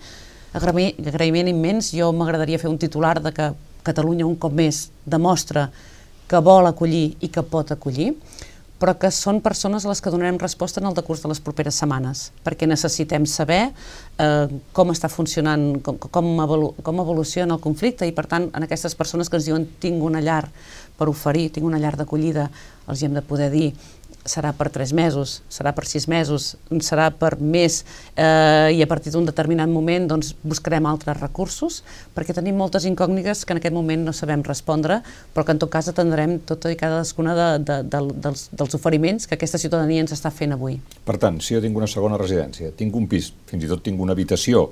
Agraïment 0.57 1.47
immens, 1.51 1.93
jo 1.93 2.09
m'agradaria 2.11 2.59
fer 2.59 2.71
un 2.71 2.81
titular 2.81 3.19
de 3.21 3.31
que 3.31 3.51
Catalunya 3.87 4.25
un 4.27 4.35
cop 4.35 4.51
més 4.51 4.89
demostra 5.07 5.69
que 6.27 6.39
vol 6.43 6.67
acollir 6.67 7.15
i 7.23 7.29
que 7.31 7.43
pot 7.47 7.69
acollir 7.71 8.09
però 8.77 8.93
que 8.99 9.09
són 9.13 9.41
persones 9.41 9.85
a 9.85 9.91
les 9.91 10.01
que 10.03 10.11
donarem 10.13 10.37
resposta 10.41 10.81
en 10.81 10.87
el 10.89 10.95
decurs 10.97 11.23
de 11.23 11.31
les 11.31 11.41
properes 11.41 11.79
setmanes, 11.81 12.27
perquè 12.45 12.69
necessitem 12.69 13.25
saber 13.29 13.61
eh, 14.21 14.47
com 14.73 14.93
està 14.93 15.09
funcionant, 15.09 15.79
com, 15.85 15.97
com, 15.97 16.31
com 16.85 17.01
evoluciona 17.03 17.57
el 17.57 17.63
conflicte 17.63 18.05
i, 18.05 18.13
per 18.13 18.27
tant, 18.29 18.49
en 18.53 18.67
aquestes 18.67 18.95
persones 18.95 19.29
que 19.29 19.39
ens 19.39 19.49
diuen 19.49 19.65
tinc 19.81 20.03
una 20.03 20.21
llar 20.21 20.43
per 20.97 21.09
oferir, 21.09 21.49
tinc 21.53 21.65
una 21.65 21.81
llar 21.81 21.95
d'acollida, 21.97 22.49
els 22.87 23.01
hi 23.01 23.09
hem 23.09 23.17
de 23.17 23.25
poder 23.25 23.49
dir 23.53 23.71
serà 24.29 24.51
per 24.55 24.69
tres 24.73 24.93
mesos, 24.95 25.41
serà 25.49 25.73
per 25.75 25.85
sis 25.89 26.07
mesos, 26.11 26.51
serà 26.83 27.07
per 27.15 27.37
més 27.39 27.81
eh, 28.15 28.75
i 28.75 28.83
a 28.83 28.87
partir 28.89 29.13
d'un 29.15 29.25
determinat 29.27 29.71
moment 29.71 30.07
doncs, 30.11 30.33
buscarem 30.43 30.85
altres 30.89 31.19
recursos 31.21 31.81
perquè 32.15 32.35
tenim 32.37 32.59
moltes 32.59 32.85
incògnites 32.89 33.45
que 33.45 33.55
en 33.55 33.61
aquest 33.61 33.75
moment 33.75 34.05
no 34.07 34.13
sabem 34.15 34.43
respondre 34.45 35.01
però 35.33 35.45
que 35.47 35.55
en 35.55 35.63
tot 35.63 35.71
cas 35.73 35.89
atendrem 35.91 36.37
tota 36.45 36.71
i 36.71 36.79
cadascuna 36.79 37.35
de, 37.37 37.49
de, 37.63 37.81
de, 37.87 38.03
dels, 38.27 38.47
dels 38.51 38.77
oferiments 38.77 39.27
que 39.27 39.37
aquesta 39.39 39.61
ciutadania 39.61 40.03
ens 40.05 40.15
està 40.15 40.31
fent 40.33 40.55
avui. 40.55 40.79
Per 41.07 41.17
tant, 41.21 41.41
si 41.43 41.55
jo 41.55 41.63
tinc 41.63 41.77
una 41.77 41.89
segona 41.89 42.19
residència, 42.19 42.73
tinc 42.77 42.95
un 42.95 43.07
pis, 43.09 43.31
fins 43.49 43.63
i 43.63 43.69
tot 43.71 43.83
tinc 43.85 44.01
una 44.03 44.15
habitació, 44.17 44.67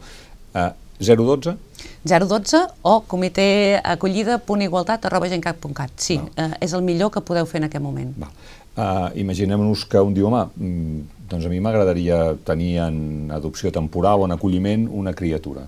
eh, 0.54 0.72
012? 1.00 1.58
012 2.04 2.62
o 2.88 3.02
comitè 3.08 3.82
acollida.igualtat 3.84 5.06
arroba 5.10 5.28
gencat.cat. 5.28 5.92
Sí, 6.00 6.20
eh, 6.38 6.52
és 6.62 6.74
el 6.74 6.86
millor 6.88 7.12
que 7.12 7.24
podeu 7.26 7.46
fer 7.50 7.60
en 7.60 7.68
aquest 7.68 7.84
moment. 7.84 8.14
Val. 8.18 8.32
Uh, 8.76 9.10
Imaginem-nos 9.16 9.86
que 9.88 10.02
un 10.04 10.14
diu, 10.14 10.28
home, 10.28 10.46
mm, 10.56 11.28
doncs 11.32 11.46
a 11.48 11.52
mi 11.52 11.62
m'agradaria 11.64 12.36
tenir 12.44 12.74
en 12.84 13.32
adopció 13.32 13.72
temporal 13.72 14.22
o 14.22 14.26
en 14.28 14.36
acolliment 14.36 14.90
una 14.92 15.14
criatura. 15.16 15.64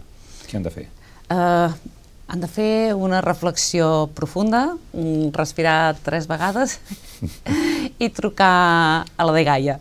Què 0.48 0.60
han 0.60 0.68
de 0.68 0.74
fer? 0.74 0.90
Uh, 1.32 1.72
Han 2.28 2.42
de 2.44 2.48
fer 2.52 2.94
una 2.94 3.22
reflexió 3.24 4.10
profunda, 4.12 4.76
respirar 5.32 5.96
tres 6.04 6.28
vegades 6.28 6.76
i 8.04 8.10
trucar 8.12 9.06
a 9.08 9.28
la 9.28 9.36
de 9.36 9.44
Gaia. 9.48 9.78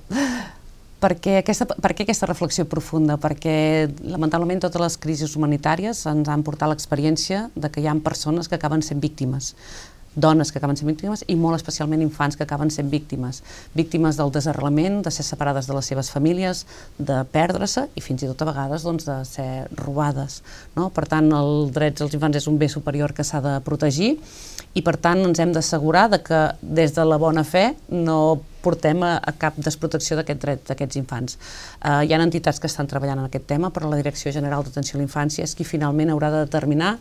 Perquè 1.02 1.40
aquesta, 1.40 1.66
per 1.66 1.90
què 1.92 2.06
aquesta 2.06 2.28
reflexió 2.30 2.64
profunda? 2.70 3.18
Perquè, 3.20 3.90
lamentablement, 4.06 4.62
totes 4.62 4.80
les 4.80 4.96
crisis 5.02 5.34
humanitàries 5.36 6.04
ens 6.06 6.30
han 6.30 6.46
portat 6.46 6.70
l'experiència 6.70 7.48
de 7.58 7.70
que 7.72 7.82
hi 7.82 7.90
ha 7.90 7.98
persones 8.06 8.46
que 8.48 8.56
acaben 8.56 8.82
sent 8.82 9.02
víctimes 9.02 9.52
dones 10.16 10.50
que 10.50 10.58
acaben 10.58 10.78
sent 10.78 10.88
víctimes 10.88 11.22
i 11.28 11.36
molt 11.36 11.58
especialment 11.60 12.02
infants 12.02 12.36
que 12.36 12.46
acaben 12.46 12.72
sent 12.72 12.90
víctimes. 12.90 13.42
Víctimes 13.76 14.16
del 14.16 14.32
desarrelament, 14.32 15.02
de 15.04 15.12
ser 15.12 15.26
separades 15.28 15.68
de 15.68 15.76
les 15.76 15.92
seves 15.92 16.10
famílies, 16.10 16.64
de 16.98 17.20
perdre-se 17.30 17.86
i 17.94 18.02
fins 18.02 18.24
i 18.24 18.30
tot 18.32 18.42
a 18.42 18.50
vegades 18.50 18.88
doncs, 18.88 19.06
de 19.06 19.20
ser 19.28 19.68
robades. 19.76 20.40
No? 20.74 20.88
Per 20.90 21.06
tant, 21.06 21.30
el 21.36 21.70
drets 21.76 22.00
dels 22.00 22.16
infants 22.16 22.40
és 22.40 22.48
un 22.50 22.58
bé 22.58 22.70
superior 22.72 23.12
que 23.12 23.24
s'ha 23.28 23.44
de 23.44 23.58
protegir 23.66 24.16
i 24.76 24.82
per 24.84 24.96
tant 25.00 25.22
ens 25.24 25.38
hem 25.40 25.54
d'assegurar 25.56 26.08
de 26.12 26.20
que 26.24 26.42
des 26.60 26.92
de 26.96 27.04
la 27.04 27.20
bona 27.20 27.44
fe 27.44 27.70
no 27.88 28.40
portem 28.66 29.02
a, 29.06 29.14
a 29.22 29.32
cap 29.38 29.56
desprotecció 29.62 30.18
d'aquest 30.18 30.42
dret 30.42 30.66
d'aquests 30.66 30.98
infants. 30.98 31.38
Uh, 31.78 32.02
hi 32.02 32.12
ha 32.12 32.20
entitats 32.22 32.58
que 32.60 32.68
estan 32.70 32.88
treballant 32.90 33.22
en 33.22 33.28
aquest 33.28 33.46
tema, 33.46 33.70
però 33.70 33.88
la 33.90 34.00
Direcció 34.00 34.32
General 34.34 34.64
d'Atenció 34.66 34.98
a 34.98 35.00
la 35.00 35.06
Infància 35.06 35.46
és 35.46 35.54
qui 35.54 35.64
finalment 35.64 36.10
haurà 36.12 36.32
de 36.34 36.44
determinar 36.44 36.96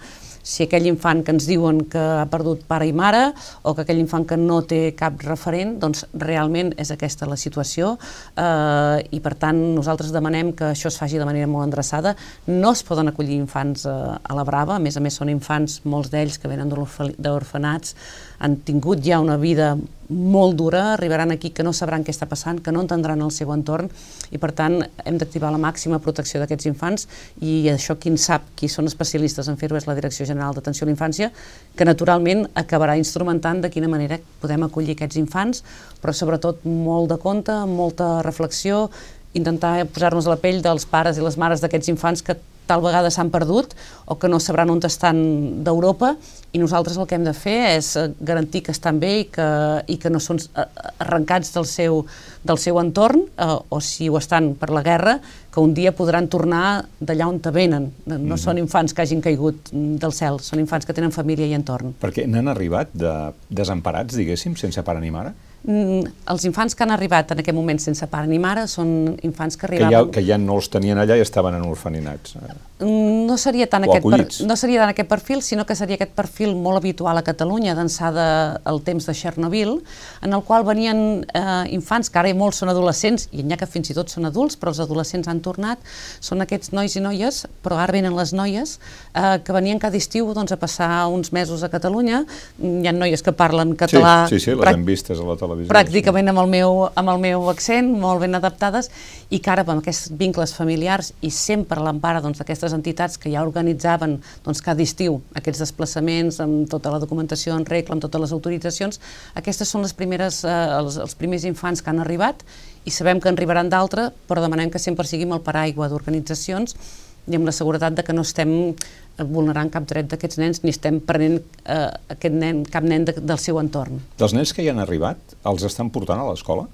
si 0.46 0.68
aquell 0.68 0.86
infant 0.86 1.24
que 1.26 1.34
ens 1.34 1.48
diuen 1.50 1.82
que 1.90 2.02
ha 2.22 2.28
perdut 2.30 2.62
pare 2.70 2.86
i 2.86 2.94
mare 2.94 3.32
o 3.66 3.74
que 3.74 3.82
aquell 3.84 4.00
infant 4.00 4.28
que 4.30 4.38
no 4.38 4.62
té 4.70 4.94
cap 4.98 5.18
referent, 5.26 5.76
doncs 5.82 6.06
realment 6.22 6.72
és 6.82 6.92
aquesta 6.94 7.26
la 7.26 7.38
situació 7.40 7.96
eh, 8.38 9.02
i 9.10 9.22
per 9.26 9.34
tant 9.42 9.58
nosaltres 9.76 10.14
demanem 10.14 10.54
que 10.58 10.70
això 10.70 10.92
es 10.92 11.00
faci 11.02 11.18
de 11.18 11.26
manera 11.26 11.50
molt 11.50 11.66
endreçada. 11.66 12.14
No 12.48 12.76
es 12.78 12.86
poden 12.86 13.10
acollir 13.10 13.40
infants 13.40 13.88
eh, 13.90 13.96
a 14.22 14.38
la 14.38 14.46
brava, 14.46 14.78
a 14.78 14.84
més 14.84 14.98
a 14.98 15.04
més 15.04 15.18
són 15.18 15.34
infants, 15.34 15.82
molts 15.90 16.14
d'ells 16.14 16.38
que 16.38 16.52
venen 16.52 16.70
d'orfenats, 16.70 17.96
han 18.40 18.58
tingut 18.66 19.04
ja 19.06 19.20
una 19.24 19.38
vida 19.38 19.76
molt 20.10 20.56
dura, 20.56 20.94
arribaran 20.94 21.32
aquí 21.32 21.50
que 21.50 21.64
no 21.64 21.74
sabran 21.74 22.04
què 22.06 22.14
està 22.14 22.28
passant, 22.30 22.60
que 22.62 22.72
no 22.72 22.84
entendran 22.84 23.22
el 23.26 23.32
seu 23.34 23.50
entorn 23.54 23.90
i 24.30 24.38
per 24.42 24.52
tant 24.54 24.78
hem 25.06 25.18
d'activar 25.18 25.50
la 25.54 25.62
màxima 25.62 25.98
protecció 26.04 26.40
d'aquests 26.42 26.70
infants 26.70 27.08
i 27.42 27.66
això 27.74 27.98
qui 27.98 28.12
en 28.14 28.20
sap, 28.22 28.46
qui 28.56 28.70
són 28.70 28.86
especialistes 28.86 29.50
en 29.50 29.58
fer-ho 29.58 29.78
és 29.80 29.88
la 29.90 29.98
Direcció 29.98 30.28
General 30.30 30.54
d'Atenció 30.54 30.86
a 30.86 30.92
la 30.92 30.94
Infància 30.94 31.32
que 31.76 31.90
naturalment 31.90 32.46
acabarà 32.54 32.98
instrumentant 33.02 33.64
de 33.64 33.72
quina 33.74 33.90
manera 33.90 34.20
podem 34.42 34.68
acollir 34.68 34.94
aquests 34.94 35.18
infants 35.22 35.64
però 36.04 36.14
sobretot 36.14 36.66
molt 36.70 37.10
de 37.10 37.18
compte, 37.18 37.56
molta 37.66 38.22
reflexió, 38.22 38.90
intentar 39.34 39.88
posar-nos 39.90 40.28
a 40.28 40.36
la 40.36 40.42
pell 40.42 40.62
dels 40.62 40.86
pares 40.86 41.18
i 41.18 41.26
les 41.26 41.38
mares 41.42 41.64
d'aquests 41.64 41.90
infants 41.92 42.22
que 42.22 42.38
tal 42.68 42.82
vegada 42.82 43.12
s'han 43.12 43.32
perdut 43.34 43.76
o 44.06 44.18
que 44.20 44.30
no 44.30 44.40
sabran 44.40 44.70
on 44.70 44.82
estan 44.86 45.64
d'Europa 45.66 46.16
i 46.56 46.60
nosaltres 46.62 46.98
el 46.98 47.08
que 47.08 47.18
hem 47.18 47.26
de 47.26 47.34
fer 47.36 47.58
és 47.76 47.92
eh, 48.00 48.10
garantir 48.24 48.64
que 48.66 48.74
estan 48.76 49.00
bé 49.02 49.12
i 49.20 49.26
que, 49.34 49.48
i 49.92 49.98
que 50.00 50.12
no 50.14 50.22
són 50.24 50.40
eh, 50.40 50.66
arrencats 51.04 51.52
del 51.56 51.68
seu, 51.68 52.04
del 52.48 52.62
seu 52.62 52.80
entorn 52.80 53.26
eh, 53.26 53.56
o 53.70 53.82
si 53.84 54.08
ho 54.10 54.20
estan 54.22 54.54
per 54.60 54.72
la 54.72 54.84
guerra, 54.86 55.18
que 55.52 55.64
un 55.64 55.74
dia 55.76 55.94
podran 55.96 56.30
tornar 56.32 56.86
d'allà 57.00 57.28
on 57.32 57.40
te 57.40 57.52
venen. 57.52 57.90
No 58.06 58.18
mm 58.18 58.30
-hmm. 58.30 58.38
són 58.38 58.58
infants 58.58 58.94
que 58.94 59.02
hagin 59.02 59.22
caigut 59.22 59.72
del 59.72 60.14
cel, 60.14 60.40
són 60.40 60.60
infants 60.60 60.86
que 60.86 60.94
tenen 60.94 61.12
família 61.12 61.46
i 61.46 61.54
entorn. 61.54 61.96
Perquè 62.02 62.28
n'han 62.28 62.48
arribat 62.48 62.90
de 62.94 63.34
desemparats, 63.50 64.16
diguéssim, 64.16 64.56
sense 64.56 64.82
pare 64.84 65.00
ni 65.00 65.12
mare? 65.12 65.34
Mm, 65.66 66.06
els 66.30 66.44
infants 66.46 66.76
que 66.78 66.84
han 66.86 66.94
arribat 66.94 67.32
en 67.34 67.40
aquest 67.42 67.56
moment 67.58 67.80
sense 67.82 68.06
pare 68.12 68.30
ni 68.30 68.38
mare 68.38 68.68
són 68.70 69.16
infants 69.26 69.58
que 69.58 69.66
arribaven... 69.66 69.90
Que 69.90 69.98
ja, 69.98 70.14
que 70.14 70.22
ja 70.28 70.38
no 70.38 70.60
els 70.60 70.70
tenien 70.70 71.00
allà 71.02 71.18
i 71.18 71.24
estaven 71.24 71.58
en 71.58 71.66
orfenats. 71.66 72.36
Mm, 72.78 73.24
no 73.26 73.38
seria 73.42 73.66
tant 73.72 73.88
aquest 73.88 74.06
per, 74.06 74.20
no 74.46 74.58
seria 74.60 74.84
tant 74.84 74.92
aquest 74.92 75.10
perfil, 75.10 75.42
sinó 75.42 75.66
que 75.66 75.78
seria 75.80 75.98
aquest 75.98 76.14
perfil 76.14 76.54
molt 76.60 76.78
habitual 76.78 77.18
a 77.18 77.24
Catalunya 77.26 77.74
d'ençà 77.74 78.12
del 78.14 78.82
temps 78.86 79.10
de 79.10 79.16
Chernobyl, 79.18 79.80
en 80.22 80.38
el 80.38 80.44
qual 80.46 80.68
venien 80.68 81.02
eh, 81.26 81.46
infants, 81.74 82.12
que 82.14 82.22
ara 82.22 82.34
molts 82.38 82.62
són 82.62 82.70
adolescents, 82.70 83.30
i 83.34 83.42
n'hi 83.42 83.56
ha 83.56 83.60
que 83.62 83.70
fins 83.70 83.90
i 83.90 83.98
tot 83.98 84.14
són 84.14 84.30
adults, 84.30 84.60
però 84.62 84.74
els 84.76 84.84
adolescents 84.86 85.32
han 85.32 85.42
tornat, 85.42 85.82
són 86.20 86.46
aquests 86.46 86.76
nois 86.78 86.94
i 86.94 87.02
noies, 87.02 87.46
però 87.66 87.80
ara 87.82 87.96
venen 87.96 88.14
les 88.18 88.36
noies, 88.38 88.78
eh, 89.16 89.40
que 89.42 89.56
venien 89.56 89.82
cada 89.82 89.98
estiu 89.98 90.30
doncs, 90.36 90.54
a 90.54 90.62
passar 90.62 91.08
uns 91.10 91.34
mesos 91.34 91.66
a 91.66 91.72
Catalunya, 91.74 92.22
hi 92.62 92.86
ha 92.86 92.94
noies 92.94 93.26
que 93.26 93.34
parlen 93.34 93.74
català... 93.80 94.28
Sí, 94.30 94.38
sí, 94.38 94.52
sí 94.52 94.60
les 94.60 94.76
hem 94.76 94.86
vistes 94.86 95.18
a 95.18 95.26
la 95.26 95.40
televisió 95.40 95.55
televisió. 95.56 95.74
Pràcticament 95.74 96.32
amb 96.32 96.42
el, 96.44 96.50
meu, 96.52 96.82
amb 96.94 97.12
el 97.14 97.22
meu 97.24 97.48
accent, 97.52 97.92
molt 98.02 98.22
ben 98.24 98.38
adaptades, 98.38 98.92
i 99.34 99.40
que 99.40 99.52
ara 99.52 99.64
amb 99.66 99.80
aquests 99.80 100.12
vincles 100.20 100.54
familiars 100.56 101.12
i 101.26 101.32
sempre 101.34 101.82
l'empara 101.84 102.22
doncs, 102.24 102.42
d'aquestes 102.42 102.72
doncs, 102.72 102.80
entitats 102.80 103.18
que 103.22 103.32
ja 103.34 103.44
organitzaven 103.46 104.20
doncs, 104.46 104.62
cada 104.66 104.84
estiu 104.84 105.22
aquests 105.40 105.64
desplaçaments 105.64 106.42
amb 106.44 106.70
tota 106.72 106.94
la 106.94 107.02
documentació 107.02 107.56
en 107.58 107.66
regla, 107.66 107.96
amb 107.96 108.06
totes 108.06 108.22
les 108.28 108.36
autoritzacions, 108.36 109.02
aquestes 109.36 109.72
són 109.72 109.86
les 109.86 109.96
primeres, 109.98 110.44
eh, 110.46 110.54
els, 110.80 111.00
els 111.02 111.18
primers 111.18 111.48
infants 111.50 111.82
que 111.82 111.92
han 111.92 112.04
arribat 112.04 112.46
i 112.86 112.94
sabem 112.94 113.20
que 113.20 113.32
en 113.32 113.40
arribaran 113.40 113.72
d'altres, 113.72 114.14
però 114.30 114.44
demanem 114.44 114.70
que 114.70 114.80
sempre 114.82 115.08
siguin 115.10 115.34
el 115.34 115.42
paraigua 115.42 115.90
d'organitzacions 115.90 116.78
i 117.28 117.38
amb 117.38 117.48
la 117.48 117.54
seguretat 117.56 117.98
de 117.98 118.06
que 118.06 118.16
no 118.16 118.26
estem 118.26 118.56
eh, 118.72 119.24
vulnerant 119.24 119.72
cap 119.74 119.88
dret 119.90 120.10
d'aquests 120.12 120.40
nens 120.42 120.64
ni 120.64 120.74
estem 120.74 121.00
prenent 121.04 121.40
eh, 121.64 121.90
aquest 122.16 122.36
nen, 122.36 122.64
cap 122.70 122.86
nen 122.88 123.08
de, 123.08 123.18
del 123.20 123.42
seu 123.42 123.60
entorn. 123.62 124.02
Dels 124.20 124.36
nens 124.38 124.54
que 124.54 124.66
hi 124.66 124.72
han 124.72 124.82
arribat, 124.84 125.38
els 125.46 125.66
estan 125.68 125.92
portant 125.94 126.22
a 126.22 126.28
l'escola? 126.30 126.68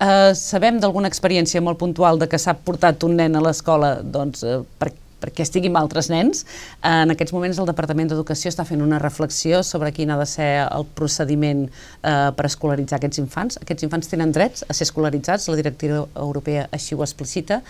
Eh, 0.00 0.32
sabem 0.38 0.80
d'alguna 0.80 1.10
experiència 1.12 1.60
molt 1.60 1.78
puntual 1.80 2.18
de 2.20 2.30
que 2.30 2.40
s'ha 2.40 2.56
portat 2.56 3.04
un 3.04 3.18
nen 3.20 3.36
a 3.36 3.44
l'escola 3.44 3.98
doncs, 4.00 4.42
eh, 4.48 4.62
per, 4.80 4.94
perquè 5.20 5.44
estigui 5.44 5.68
amb 5.68 5.80
altres 5.80 6.08
nens. 6.08 6.46
En 6.86 7.12
aquests 7.12 7.34
moments 7.36 7.60
el 7.60 7.68
Departament 7.68 8.08
d'Educació 8.10 8.48
està 8.52 8.64
fent 8.68 8.80
una 8.80 8.98
reflexió 9.02 9.60
sobre 9.66 9.92
quin 9.92 10.10
ha 10.10 10.18
de 10.20 10.26
ser 10.28 10.48
el 10.64 10.86
procediment 10.96 11.66
eh, 11.68 12.30
per 12.36 12.48
escolaritzar 12.48 12.96
aquests 12.98 13.20
infants. 13.22 13.60
Aquests 13.60 13.86
infants 13.86 14.08
tenen 14.08 14.32
drets 14.32 14.64
a 14.66 14.76
ser 14.76 14.88
escolaritzats, 14.88 15.50
la 15.52 15.60
directiva 15.60 16.06
europea 16.14 16.68
així 16.72 16.96
ho 16.96 17.04
explicita, 17.04 17.60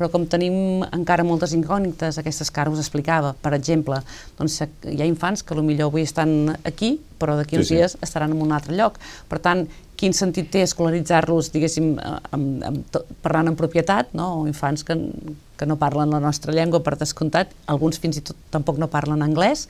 però 0.00 0.08
com 0.08 0.24
tenim 0.24 0.80
encara 0.96 1.26
moltes 1.28 1.52
incògnites, 1.52 2.16
aquestes 2.16 2.48
que 2.48 2.62
ara 2.62 2.72
us 2.72 2.80
explicava, 2.80 3.34
per 3.44 3.52
exemple, 3.52 3.98
doncs 4.38 4.56
hi 4.88 4.96
ha 4.96 5.08
infants 5.08 5.44
que 5.44 5.58
millor 5.60 5.90
avui 5.90 6.06
estan 6.08 6.54
aquí, 6.64 6.94
però 7.20 7.34
d'aquí 7.36 7.58
uns 7.58 7.68
sí, 7.68 7.74
sí. 7.74 7.82
dies 7.82 7.98
estaran 8.00 8.32
en 8.32 8.40
un 8.40 8.54
altre 8.56 8.72
lloc. 8.78 8.96
Per 9.28 9.36
tant, 9.44 9.66
quin 10.00 10.16
sentit 10.16 10.48
té 10.48 10.64
escolaritzar-los, 10.64 11.52
diguéssim, 11.52 11.92
amb, 12.00 12.64
amb, 12.64 12.98
parlant 13.20 13.52
en 13.52 13.60
propietat, 13.60 14.14
no? 14.16 14.30
o 14.40 14.48
infants 14.48 14.86
que, 14.88 14.96
que 15.60 15.68
no 15.68 15.76
parlen 15.76 16.16
la 16.16 16.22
nostra 16.24 16.56
llengua, 16.56 16.80
per 16.80 16.96
descomptat, 16.96 17.52
alguns 17.68 18.00
fins 18.00 18.22
i 18.22 18.24
tot 18.24 18.40
tampoc 18.54 18.80
no 18.80 18.88
parlen 18.88 19.20
anglès, 19.26 19.66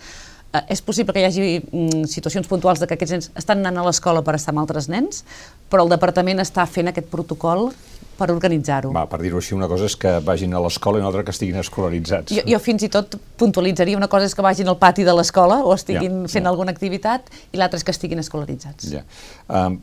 eh, 0.54 0.62
és 0.70 0.86
possible 0.86 1.16
que 1.16 1.24
hi 1.24 1.26
hagi 1.26 1.46
mm, 1.58 2.06
situacions 2.14 2.46
puntuals 2.46 2.78
de 2.78 2.86
que 2.86 2.94
aquests 2.94 3.16
nens 3.16 3.32
estan 3.34 3.64
anant 3.64 3.82
a 3.82 3.90
l'escola 3.90 4.22
per 4.22 4.38
estar 4.38 4.54
amb 4.54 4.62
altres 4.62 4.86
nens, 4.86 5.24
però 5.66 5.82
el 5.82 5.90
departament 5.90 6.38
està 6.38 6.70
fent 6.70 6.94
aquest 6.94 7.10
protocol 7.10 7.72
per 8.20 8.28
organitzar-ho. 8.34 8.92
Va, 8.94 9.06
per 9.10 9.20
dir-ho 9.22 9.40
així, 9.40 9.54
una 9.56 9.68
cosa 9.70 9.88
és 9.88 9.96
que 10.00 10.12
vagin 10.24 10.52
a 10.54 10.60
l'escola 10.62 11.00
i 11.00 11.04
una 11.04 11.08
altra 11.10 11.24
que 11.26 11.32
estiguin 11.34 11.60
escolaritzats. 11.62 12.34
Jo, 12.36 12.44
jo 12.48 12.60
fins 12.62 12.84
i 12.86 12.90
tot 12.92 13.16
puntualitzaria, 13.40 13.98
una 13.98 14.10
cosa 14.12 14.28
és 14.28 14.36
que 14.36 14.44
vagin 14.44 14.68
al 14.70 14.78
pati 14.80 15.06
de 15.08 15.14
l'escola 15.16 15.62
o 15.64 15.72
estiguin 15.76 16.22
ja, 16.24 16.34
fent 16.34 16.46
ja. 16.46 16.52
alguna 16.52 16.74
activitat 16.76 17.32
i 17.50 17.60
l'altra 17.60 17.80
és 17.80 17.86
que 17.86 17.94
estiguin 17.96 18.20
escolaritzats. 18.22 18.90
Ja. 18.92 19.02
Uh, 19.48 19.80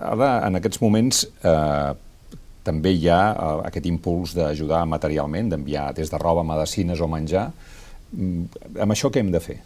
ara, 0.00 0.32
en 0.48 0.60
aquests 0.60 0.80
moments, 0.82 1.26
uh, 1.44 1.92
també 2.64 2.94
hi 2.96 3.10
ha 3.12 3.20
uh, 3.34 3.52
aquest 3.68 3.86
impuls 3.90 4.34
d'ajudar 4.38 4.84
materialment, 4.88 5.52
d'enviar 5.52 5.90
des 5.96 6.10
de 6.10 6.20
roba, 6.20 6.46
medicines 6.48 7.04
o 7.04 7.10
menjar. 7.10 7.50
Um, 8.16 8.48
amb 8.80 8.96
això 8.96 9.12
què 9.12 9.20
hem 9.20 9.32
de 9.34 9.42
fer? 9.44 9.60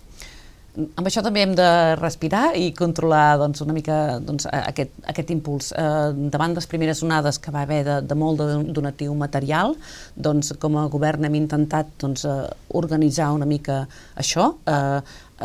Amb 0.79 1.09
això 1.09 1.23
també 1.25 1.43
hem 1.43 1.55
de 1.59 1.69
respirar 1.99 2.53
i 2.59 2.71
controlar 2.77 3.39
doncs, 3.41 3.63
una 3.65 3.75
mica 3.75 3.97
doncs, 4.23 4.47
aquest, 4.51 4.95
aquest 5.11 5.33
impuls. 5.35 5.73
Eh, 5.73 6.29
davant 6.33 6.55
les 6.57 6.69
primeres 6.71 7.03
onades 7.07 7.41
que 7.43 7.55
va 7.55 7.65
haver 7.67 7.81
de, 7.87 7.99
de 8.07 8.19
molt 8.19 8.43
de 8.43 8.49
donatiu 8.77 9.15
material, 9.19 9.75
doncs, 10.15 10.53
com 10.63 10.79
a 10.79 10.87
govern 10.93 11.27
hem 11.27 11.39
intentat 11.41 11.91
doncs, 12.01 12.25
eh, 12.29 12.39
organitzar 12.79 13.33
una 13.35 13.49
mica 13.49 13.83
això, 14.17 14.53
eh, 14.71 15.01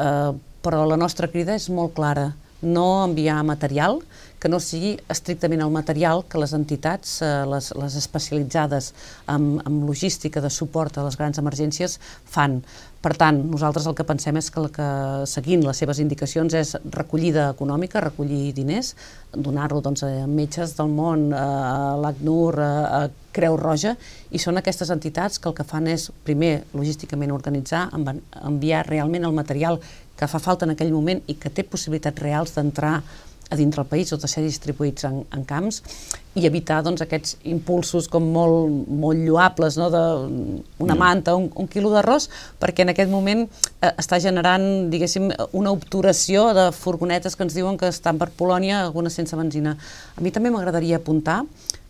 eh, 0.05 0.31
però 0.63 0.85
la 0.87 0.99
nostra 0.99 1.27
crida 1.27 1.57
és 1.57 1.69
molt 1.73 1.95
clara 1.97 2.29
no 2.63 2.87
enviar 3.03 3.41
material 3.43 3.99
que 4.43 4.51
no 4.51 4.59
sigui 4.59 4.97
estrictament 5.07 5.62
el 5.63 5.71
material 5.71 6.25
que 6.27 6.39
les 6.41 6.51
entitats, 6.51 7.21
eh, 7.23 7.29
les, 7.47 7.69
les 7.79 7.93
especialitzades 7.95 8.89
en, 9.31 9.62
en 9.63 9.77
logística 9.88 10.43
de 10.43 10.51
suport 10.51 11.00
a 11.00 11.05
les 11.05 11.15
grans 11.15 11.39
emergències 11.39 11.95
fan. 12.27 12.57
Per 13.03 13.13
tant, 13.19 13.39
nosaltres 13.51 13.88
el 13.88 13.95
que 13.95 14.05
pensem 14.07 14.35
és 14.39 14.51
que 14.51 14.59
el 14.59 14.67
que, 14.75 14.89
seguint 15.31 15.63
les 15.63 15.79
seves 15.79 16.03
indicacions, 16.03 16.53
és 16.59 16.75
recollida 16.91 17.50
econòmica, 17.55 18.03
recollir 18.03 18.51
diners, 18.55 18.93
donar-lo 19.31 19.79
doncs, 19.83 20.03
a 20.07 20.27
metges 20.27 20.75
del 20.75 20.91
món, 20.91 21.29
a 21.35 21.95
l'ACNUR, 22.03 22.53
a, 22.59 22.71
a 23.00 23.01
Creu 23.35 23.55
Roja, 23.59 23.95
i 24.31 24.39
són 24.39 24.59
aquestes 24.59 24.91
entitats 24.91 25.39
que 25.39 25.51
el 25.51 25.55
que 25.55 25.67
fan 25.67 25.88
és, 25.91 26.12
primer, 26.27 26.65
logísticament 26.75 27.31
organitzar, 27.31 27.89
enviar 28.43 28.88
realment 28.91 29.27
el 29.27 29.35
material 29.35 29.79
que 30.19 30.27
fa 30.27 30.39
falta 30.39 30.67
en 30.67 30.75
aquell 30.75 30.91
moment 30.93 31.23
i 31.27 31.39
que 31.39 31.51
té 31.51 31.63
possibilitats 31.63 32.21
reals 32.23 32.55
d'entrar 32.55 33.00
a 33.53 33.57
dintre 33.60 33.83
el 33.83 33.88
país 33.88 34.12
o 34.13 34.17
de 34.17 34.27
ser 34.29 34.41
distribuïts 34.43 35.05
en, 35.05 35.19
en 35.29 35.43
camps 35.45 35.81
i 36.33 36.48
evitar 36.50 36.79
doncs, 36.81 37.03
aquests 37.05 37.36
impulsos 37.53 38.07
com 38.10 38.25
molt, 38.33 38.89
molt 38.89 39.22
lloables, 39.22 39.77
no? 39.77 39.91
de 39.93 40.01
una 40.81 40.95
mm. 40.95 40.98
manta, 40.98 41.36
un, 41.38 41.51
un 41.62 41.69
quilo 41.69 41.91
d'arròs, 41.93 42.25
perquè 42.62 42.88
en 42.88 42.93
aquest 42.95 43.13
moment 43.13 43.45
eh, 43.45 43.91
està 43.91 44.17
generant, 44.24 44.65
diguéssim, 44.89 45.29
una 45.53 45.75
obturació 45.75 46.50
de 46.57 46.72
furgonetes 46.74 47.38
que 47.38 47.45
ens 47.45 47.53
diuen 47.57 47.77
que 47.77 47.93
estan 47.93 48.17
per 48.22 48.31
Polònia, 48.33 48.81
algunes 48.81 49.13
sense 49.13 49.38
benzina. 49.38 49.77
A 50.17 50.25
mi 50.25 50.33
també 50.33 50.50
m'agradaria 50.53 50.98
apuntar 50.98 51.43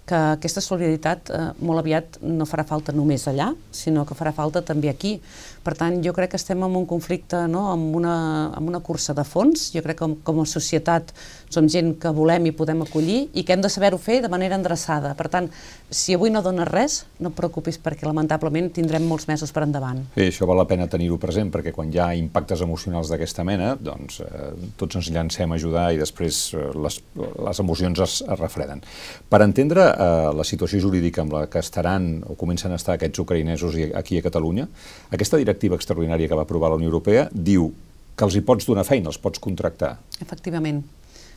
que 0.04 0.20
aquesta 0.36 0.62
solidaritat 0.62 1.32
eh, 1.32 1.44
molt 1.64 1.80
aviat 1.80 2.20
no 2.28 2.48
farà 2.48 2.66
falta 2.68 2.92
només 2.96 3.24
allà, 3.32 3.54
sinó 3.72 4.04
que 4.08 4.18
farà 4.20 4.34
falta 4.36 4.62
també 4.66 4.92
aquí. 4.92 5.16
Per 5.64 5.76
tant, 5.80 6.02
jo 6.04 6.12
crec 6.16 6.34
que 6.34 6.40
estem 6.40 6.60
en 6.66 6.76
un 6.76 6.86
conflicte, 6.90 7.46
no? 7.48 7.70
amb, 7.72 7.96
una, 7.96 8.16
amb 8.52 8.68
una 8.68 8.82
cursa 8.84 9.16
de 9.16 9.24
fons. 9.24 9.70
Jo 9.72 9.84
crec 9.86 9.98
que 10.00 10.04
com, 10.04 10.18
com 10.26 10.42
a 10.44 10.46
societat 10.50 11.14
som 11.54 11.68
gent 11.70 11.94
que 12.02 12.12
volem 12.16 12.50
i 12.50 12.54
podem 12.56 12.82
acollir 12.84 13.28
i 13.38 13.44
que 13.46 13.54
hem 13.56 13.62
de 13.64 13.70
saber-ho 13.72 14.00
fer 14.02 14.20
de 14.24 14.32
manera 14.32 14.58
endreçada. 14.58 15.14
Per 15.18 15.30
tant, 15.32 15.50
si 15.94 16.16
avui 16.18 16.34
no 16.34 16.42
dones 16.44 16.68
res, 16.70 16.98
no 17.22 17.30
et 17.32 17.38
preocupis 17.38 17.78
perquè 17.82 18.08
lamentablement 18.08 18.72
tindrem 18.74 19.06
molts 19.08 19.28
mesos 19.30 19.54
per 19.54 19.66
endavant. 19.68 20.02
Sí, 20.16 20.26
això 20.28 20.48
val 20.50 20.60
la 20.60 20.68
pena 20.70 20.90
tenir-ho 20.92 21.20
present 21.22 21.52
perquè 21.54 21.74
quan 21.76 21.94
hi 21.94 22.02
ha 22.02 22.10
impactes 22.18 22.64
emocionals 22.66 23.12
d'aquesta 23.14 23.46
mena, 23.48 23.74
doncs 23.80 24.20
eh, 24.26 24.50
tots 24.80 25.00
ens 25.00 25.12
llancem 25.14 25.54
a 25.54 25.60
ajudar 25.60 25.86
i 25.94 26.02
després 26.02 26.42
eh, 26.58 26.66
les, 26.86 27.00
les 27.16 27.64
emocions 27.64 28.04
es, 28.04 28.20
es 28.26 28.42
refreden. 28.42 28.82
Per 29.30 29.42
entendre 29.46 29.88
eh, 29.94 30.32
la 30.34 30.48
situació 30.48 30.82
jurídica 30.84 31.24
amb 31.24 31.38
la 31.38 31.46
que 31.52 31.62
estaran 31.62 32.16
o 32.28 32.38
comencen 32.40 32.74
a 32.74 32.82
estar 32.82 32.98
aquests 32.98 33.22
ucraïnesos 33.24 33.78
aquí 33.94 34.18
a 34.18 34.26
Catalunya, 34.26 34.68
aquesta 35.14 35.38
directiva 35.54 35.78
extraordinària 35.80 36.28
que 36.28 36.40
va 36.40 36.48
aprovar 36.48 36.74
la 36.74 36.82
Unió 36.82 36.90
Europea 36.90 37.30
diu 37.32 37.70
que 38.18 38.26
els 38.28 38.36
hi 38.38 38.44
pots 38.46 38.68
donar 38.70 38.86
feina, 38.86 39.10
els 39.10 39.22
pots 39.22 39.42
contractar. 39.42 39.96
Efectivament. 40.22 40.84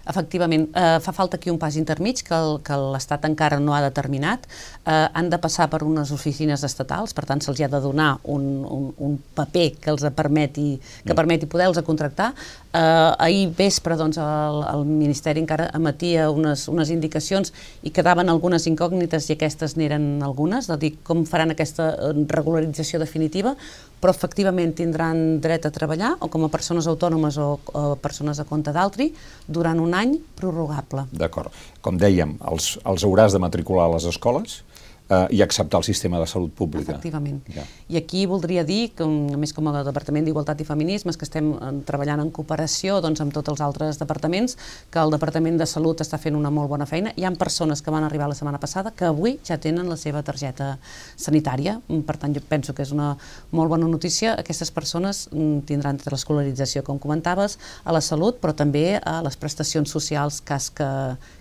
Efectivament, 0.07 0.69
eh, 0.71 0.99
fa 1.03 1.13
falta 1.13 1.37
aquí 1.37 1.51
un 1.51 1.59
pas 1.59 1.75
intermig 1.75 2.21
que 2.23 2.77
l'Estat 2.93 3.25
encara 3.27 3.59
no 3.59 3.75
ha 3.75 3.81
determinat. 3.83 4.47
Eh, 4.87 5.09
han 5.13 5.31
de 5.31 5.39
passar 5.43 5.67
per 5.69 5.83
unes 5.83 6.13
oficines 6.15 6.63
estatals, 6.63 7.13
per 7.13 7.25
tant 7.27 7.43
se'ls 7.43 7.61
ha 7.61 7.69
de 7.69 7.81
donar 7.83 8.21
un, 8.23 8.45
un, 8.63 8.93
un 8.99 9.19
paper 9.35 9.73
que 9.81 9.91
els 9.91 10.07
permeti, 10.15 10.79
que 10.79 11.13
mm. 11.13 11.17
permeti 11.17 11.47
poder-los 11.51 11.83
contractar. 11.83 12.33
Eh, 12.73 12.79
ahir 13.19 13.51
vespre 13.59 13.97
doncs, 13.97 14.21
el, 14.23 14.63
el 14.71 14.85
Ministeri 14.87 15.43
encara 15.43 15.73
emetia 15.75 16.31
unes, 16.31 16.69
unes 16.69 16.91
indicacions 16.95 17.53
i 17.83 17.91
quedaven 17.91 18.31
algunes 18.31 18.69
incògnites 18.71 19.27
i 19.31 19.35
aquestes 19.35 19.75
n'eren 19.75 20.23
algunes, 20.23 20.71
de 20.71 20.79
dir 20.79 20.93
com 21.03 21.25
faran 21.27 21.51
aquesta 21.51 21.91
eh, 21.97 22.15
regularització 22.31 23.03
definitiva, 23.03 23.57
però 24.01 24.13
efectivament 24.13 24.75
tindran 24.77 25.41
dret 25.43 25.67
a 25.67 25.73
treballar 25.73 26.15
o 26.21 26.29
com 26.33 26.45
a 26.47 26.51
persones 26.53 26.89
autònomes 26.91 27.39
o, 27.41 27.49
o 27.57 27.85
persones 28.03 28.41
a 28.41 28.47
compte 28.49 28.75
d'altri 28.75 29.11
durant 29.47 29.81
un 29.83 29.97
any 29.97 30.17
prorrogable. 30.39 31.07
D'acord. 31.13 31.55
Com 31.85 31.99
dèiem, 32.01 32.37
els, 32.51 32.75
els 32.85 33.07
hauràs 33.07 33.37
de 33.37 33.43
matricular 33.43 33.89
a 33.89 33.95
les 33.97 34.09
escoles, 34.11 34.61
eh, 35.09 35.27
i 35.31 35.43
acceptar 35.43 35.79
el 35.79 35.85
sistema 35.85 36.19
de 36.21 36.27
salut 36.27 36.53
pública. 36.55 36.93
Efectivament. 36.93 37.43
Ja. 37.55 37.65
I 37.89 37.99
aquí 38.01 38.27
voldria 38.27 38.65
dir, 38.65 38.93
que, 38.97 39.05
a 39.05 39.39
més 39.41 39.53
com 39.57 39.69
a 39.71 39.83
Departament 39.87 40.27
d'Igualtat 40.27 40.61
i 40.63 40.67
Feminismes, 40.69 41.19
que 41.19 41.27
estem 41.29 41.53
eh, 41.55 41.73
treballant 41.89 42.23
en 42.23 42.33
cooperació 42.35 43.01
doncs, 43.05 43.23
amb 43.23 43.35
tots 43.35 43.53
els 43.53 43.63
altres 43.65 44.01
departaments, 44.03 44.57
que 44.91 45.03
el 45.03 45.15
Departament 45.15 45.61
de 45.61 45.69
Salut 45.71 46.03
està 46.05 46.19
fent 46.23 46.37
una 46.39 46.51
molt 46.51 46.71
bona 46.73 46.87
feina. 46.87 47.13
Hi 47.17 47.27
ha 47.27 47.33
persones 47.37 47.83
que 47.83 47.93
van 47.93 48.05
arribar 48.07 48.29
la 48.31 48.39
setmana 48.39 48.61
passada 48.63 48.93
que 48.97 49.09
avui 49.09 49.39
ja 49.45 49.59
tenen 49.63 49.89
la 49.91 49.99
seva 50.01 50.23
targeta 50.27 50.77
sanitària, 51.17 51.81
mm, 51.87 52.03
per 52.09 52.17
tant 52.17 52.35
jo 52.35 52.43
penso 52.49 52.75
que 52.75 52.83
és 52.83 52.93
una 52.93 53.17
molt 53.53 53.71
bona 53.71 53.89
notícia. 53.89 54.35
Aquestes 54.39 54.71
persones 54.71 55.29
mm, 55.33 55.67
tindran 55.69 56.01
l'escolarització, 56.07 56.83
com 56.85 56.99
comentaves, 56.99 57.59
a 57.85 57.93
la 57.93 58.01
salut, 58.01 58.41
però 58.41 58.55
també 58.57 59.01
a 59.03 59.21
les 59.23 59.37
prestacions 59.37 59.91
socials 59.91 60.41
cas 60.41 60.71
que, 60.71 60.89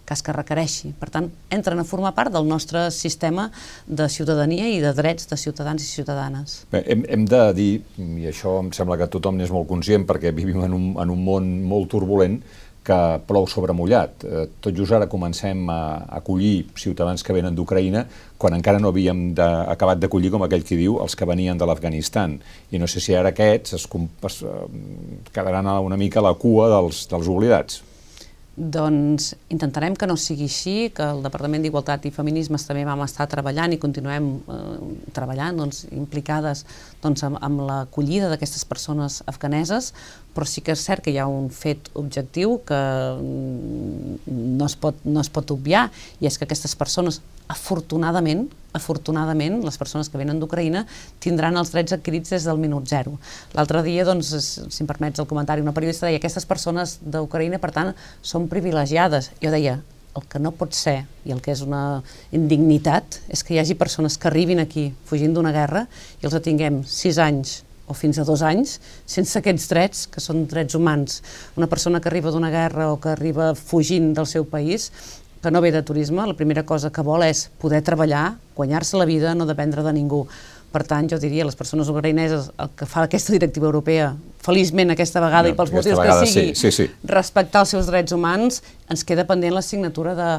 cas 0.05 0.23
que 0.25 0.35
requereixi. 0.35 0.93
Per 0.99 1.09
tant, 1.13 1.29
entren 1.53 1.81
a 1.81 1.87
formar 1.87 2.13
part 2.17 2.33
del 2.33 2.47
nostre 2.47 2.87
sistema 2.95 3.49
de 3.87 4.09
ciutadania 4.09 4.69
i 4.71 4.81
de 4.83 4.93
drets 4.97 5.29
de 5.31 5.39
ciutadans 5.39 5.83
i 5.83 5.89
ciutadanes. 5.89 6.61
Bé, 6.71 6.83
hem, 6.85 7.05
hem 7.09 7.25
de 7.29 7.41
dir, 7.57 7.71
i 7.97 8.29
això 8.29 8.59
em 8.61 8.71
sembla 8.75 8.99
que 9.01 9.09
tothom 9.11 9.39
n'és 9.39 9.53
molt 9.53 9.69
conscient 9.69 10.05
perquè 10.07 10.33
vivim 10.35 10.63
en 10.65 10.77
un, 10.77 10.91
en 11.01 11.15
un 11.15 11.25
món 11.25 11.49
molt 11.65 11.91
turbulent, 11.93 12.39
que 12.85 12.97
plou 13.25 13.47
sobre 13.49 13.73
mullat. 13.73 14.23
Eh, 14.23 14.45
tot 14.61 14.75
just 14.77 14.93
ara 14.93 15.09
comencem 15.09 15.65
a 15.73 16.05
acollir 16.19 16.67
ciutadans 16.77 17.25
que 17.25 17.33
venen 17.33 17.57
d'Ucraïna 17.57 18.05
quan 18.37 18.53
encara 18.53 18.79
no 18.81 18.91
havíem 18.93 19.31
de, 19.37 19.47
acabat 19.73 19.99
d'acollir, 20.01 20.29
com 20.33 20.45
aquell 20.45 20.63
qui 20.67 20.77
diu, 20.77 20.99
els 21.01 21.17
que 21.17 21.25
venien 21.25 21.57
de 21.57 21.65
l'Afganistan. 21.65 22.37
I 22.71 22.81
no 22.81 22.89
sé 22.91 23.01
si 23.01 23.17
ara 23.17 23.33
aquests 23.33 23.79
es, 23.79 23.89
es, 24.29 24.39
eh, 24.45 24.55
quedaran 25.33 25.71
una 25.81 25.97
mica 25.97 26.21
a 26.21 26.27
la 26.29 26.35
cua 26.37 26.69
dels, 26.77 27.07
dels 27.09 27.31
oblidats. 27.31 27.81
Doncs 28.55 29.33
intentarem 29.51 29.97
que 29.99 30.07
no 30.07 30.15
sigui 30.15 30.45
així, 30.47 30.75
que 30.95 31.03
el 31.03 31.19
Departament 31.25 31.65
d'Igualtat 31.65 32.05
i 32.07 32.11
Feminismes 32.15 32.63
també 32.63 32.85
vam 32.87 33.01
estar 33.03 33.27
treballant 33.27 33.75
i 33.75 33.79
continuem 33.81 34.29
eh, 34.39 34.59
treballant 35.17 35.59
doncs, 35.59 35.81
implicades 35.91 36.63
doncs, 37.03 37.25
amb, 37.27 37.41
amb 37.43 37.65
l'acollida 37.67 38.29
d'aquestes 38.31 38.63
persones 38.63 39.19
afganeses, 39.27 39.91
però 40.31 40.47
sí 40.47 40.63
que 40.63 40.71
és 40.71 40.85
cert 40.87 41.03
que 41.03 41.11
hi 41.11 41.19
ha 41.19 41.27
un 41.27 41.49
fet 41.51 41.91
objectiu 41.99 42.61
que 42.63 42.79
no 43.19 44.69
es 44.69 44.79
pot, 44.79 45.03
no 45.03 45.19
es 45.19 45.31
pot 45.35 45.51
obviar, 45.51 45.89
i 46.23 46.31
és 46.31 46.39
que 46.39 46.47
aquestes 46.47 46.79
persones, 46.79 47.19
afortunadament, 47.51 48.47
afortunadament, 48.75 49.61
les 49.63 49.77
persones 49.79 50.09
que 50.11 50.19
venen 50.19 50.39
d'Ucraïna 50.41 50.83
tindran 51.23 51.55
els 51.59 51.71
drets 51.71 51.95
adquirits 51.95 52.33
des 52.35 52.45
del 52.47 52.59
minut 52.59 52.87
zero. 52.91 53.15
L'altre 53.55 53.83
dia, 53.85 54.05
doncs, 54.07 54.33
si 54.67 54.83
em 54.83 54.89
permets 54.89 55.21
el 55.21 55.29
comentari, 55.29 55.63
una 55.63 55.75
periodista 55.75 56.09
deia 56.09 56.19
aquestes 56.19 56.47
persones 56.49 56.99
d'Ucraïna, 57.05 57.61
per 57.63 57.71
tant, 57.75 57.93
són 58.21 58.49
privilegiades. 58.51 59.31
Jo 59.43 59.53
deia, 59.53 59.79
el 60.15 60.23
que 60.31 60.39
no 60.39 60.53
pot 60.55 60.75
ser 60.75 61.01
i 61.27 61.33
el 61.35 61.41
que 61.43 61.51
és 61.51 61.61
una 61.65 62.01
indignitat 62.35 63.19
és 63.31 63.43
que 63.43 63.55
hi 63.55 63.59
hagi 63.59 63.75
persones 63.75 64.15
que 64.17 64.29
arribin 64.29 64.63
aquí 64.63 64.89
fugint 65.07 65.35
d'una 65.35 65.51
guerra 65.55 65.85
i 66.21 66.27
els 66.29 66.37
tinguem 66.45 66.83
sis 66.87 67.19
anys 67.19 67.61
o 67.85 67.93
fins 67.93 68.17
a 68.17 68.25
dos 68.25 68.41
anys 68.45 68.79
sense 69.05 69.37
aquests 69.37 69.67
drets, 69.69 70.05
que 70.09 70.23
són 70.23 70.45
drets 70.49 70.75
humans. 70.77 71.21
Una 71.59 71.67
persona 71.69 72.01
que 72.01 72.09
arriba 72.09 72.31
d'una 72.33 72.49
guerra 72.53 72.89
o 72.93 72.97
que 73.01 73.11
arriba 73.11 73.53
fugint 73.55 74.13
del 74.17 74.25
seu 74.29 74.47
país 74.49 74.89
que 75.45 75.53
no 75.53 75.61
ve 75.61 75.71
de 75.71 75.83
turisme, 75.85 76.25
la 76.25 76.33
primera 76.33 76.65
cosa 76.65 76.89
que 76.89 77.03
vol 77.05 77.23
és 77.27 77.45
poder 77.61 77.83
treballar, 77.85 78.35
guanyar-se 78.57 78.97
la 78.97 79.05
vida, 79.05 79.35
no 79.37 79.45
dependre 79.45 79.85
de 79.85 79.93
ningú. 79.93 80.25
Per 80.73 80.81
tant, 80.83 81.05
jo 81.07 81.19
diria, 81.21 81.45
les 81.47 81.55
persones 81.55 81.87
ucraïneses, 81.87 82.49
el 82.59 82.71
que 82.75 82.87
fa 82.89 83.05
aquesta 83.05 83.31
directiva 83.31 83.69
europea, 83.69 84.09
feliçment 84.43 84.91
aquesta 84.91 85.21
vegada 85.23 85.47
no, 85.47 85.53
i 85.53 85.57
pels 85.57 85.71
motius 85.71 85.99
vegada, 86.01 86.25
que 86.25 86.31
sigui, 86.33 86.55
sí, 86.57 86.71
sí, 86.71 86.83
sí. 86.89 87.07
respectar 87.07 87.61
els 87.63 87.71
seus 87.77 87.87
drets 87.87 88.15
humans, 88.15 88.59
ens 88.91 89.05
queda 89.07 89.27
pendent 89.29 89.55
la 89.55 89.63
signatura 89.63 90.17
de 90.17 90.29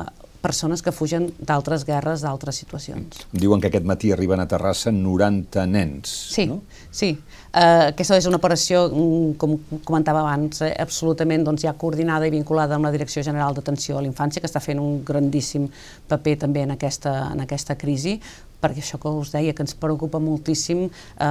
persones 0.46 0.84
que 0.84 0.94
fugen 0.94 1.28
d'altres 1.38 1.84
guerres, 1.88 2.22
d'altres 2.24 2.62
situacions. 2.62 3.26
Diuen 3.32 3.62
que 3.62 3.72
aquest 3.72 3.88
matí 3.88 4.12
arriben 4.14 4.42
a 4.42 4.48
Terrassa 4.50 4.94
90 4.94 5.66
nens, 5.72 6.14
sí, 6.36 6.46
no? 6.50 6.62
Sí, 6.94 7.16
Eh, 7.56 7.88
aquesta 7.88 8.18
és 8.18 8.26
una 8.28 8.36
operació, 8.36 8.82
mm, 8.90 9.36
com 9.40 9.54
comentava 9.84 10.20
abans, 10.20 10.60
eh, 10.60 10.74
absolutament 10.78 11.42
doncs, 11.42 11.62
ja 11.62 11.72
coordinada 11.72 12.26
i 12.26 12.30
vinculada 12.30 12.74
amb 12.74 12.84
la 12.84 12.90
Direcció 12.92 13.22
General 13.22 13.54
d'Atenció 13.54 13.96
a 13.96 14.02
l'Infància, 14.02 14.42
que 14.42 14.46
està 14.46 14.60
fent 14.60 14.78
un 14.78 15.02
grandíssim 15.02 15.66
paper 16.06 16.36
també 16.36 16.60
en 16.62 16.72
aquesta, 16.72 17.32
en 17.32 17.40
aquesta 17.40 17.78
crisi, 17.78 18.20
perquè 18.66 18.82
això 18.82 18.98
que 19.00 19.12
us 19.22 19.32
deia, 19.34 19.54
que 19.54 19.64
ens 19.64 19.76
preocupa 19.78 20.20
moltíssim 20.22 20.86
eh, 20.86 21.28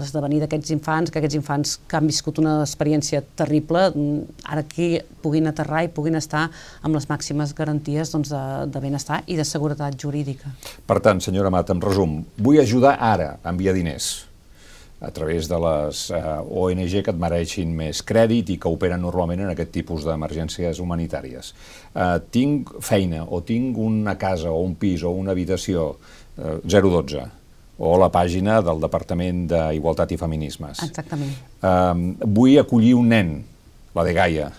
l'esdevenir 0.00 0.40
d'aquests 0.44 0.74
infants, 0.76 1.12
que 1.12 1.20
aquests 1.20 1.38
infants 1.38 1.76
que 1.86 1.98
han 1.98 2.08
viscut 2.08 2.40
una 2.42 2.60
experiència 2.64 3.22
terrible, 3.36 3.90
mm, 3.92 4.40
ara 4.48 4.64
aquí 4.64 4.92
puguin 5.20 5.50
aterrar 5.50 5.84
i 5.84 5.92
puguin 5.92 6.16
estar 6.20 6.46
amb 6.82 6.96
les 6.96 7.08
màximes 7.10 7.54
garanties 7.56 8.14
doncs, 8.14 8.32
de, 8.32 8.42
de 8.72 8.82
benestar 8.82 9.22
i 9.28 9.36
de 9.36 9.44
seguretat 9.44 9.98
jurídica. 10.00 10.54
Per 10.86 11.00
tant, 11.04 11.20
senyora 11.20 11.52
Mat, 11.52 11.70
en 11.74 11.84
resum, 11.84 12.20
vull 12.40 12.60
ajudar 12.62 12.96
ara 13.12 13.36
a 13.42 13.54
enviar 13.54 13.76
diners 13.76 14.30
a 15.00 15.10
través 15.10 15.48
de 15.48 15.58
les 15.58 16.10
eh, 16.10 16.20
ONG 16.50 17.00
que 17.00 17.12
et 17.12 17.20
mereixin 17.20 17.72
més 17.76 18.02
crèdit 18.04 18.52
i 18.52 18.58
que 18.60 18.68
operen 18.68 19.00
normalment 19.00 19.46
en 19.46 19.52
aquest 19.54 19.72
tipus 19.72 20.04
d'emergències 20.04 20.80
humanitàries. 20.82 21.54
Eh, 21.94 22.18
tinc 22.30 22.74
feina 22.84 23.24
o 23.24 23.40
tinc 23.40 23.80
una 23.80 24.18
casa 24.20 24.52
o 24.52 24.60
un 24.60 24.76
pis 24.80 25.02
o 25.02 25.14
una 25.16 25.32
habitació 25.32 25.94
012 26.36 27.26
o 27.80 27.94
la 27.96 28.10
pàgina 28.12 28.58
del 28.64 28.80
Departament 28.82 29.46
d'Igualtat 29.48 30.12
i 30.12 30.18
Feminismes. 30.20 30.82
Exactament. 30.84 31.32
Eh, 31.64 32.26
vull 32.26 32.58
acollir 32.60 32.92
un 32.98 33.08
nen, 33.08 33.30
la 33.96 34.04
de 34.04 34.12
Gaia, 34.16 34.50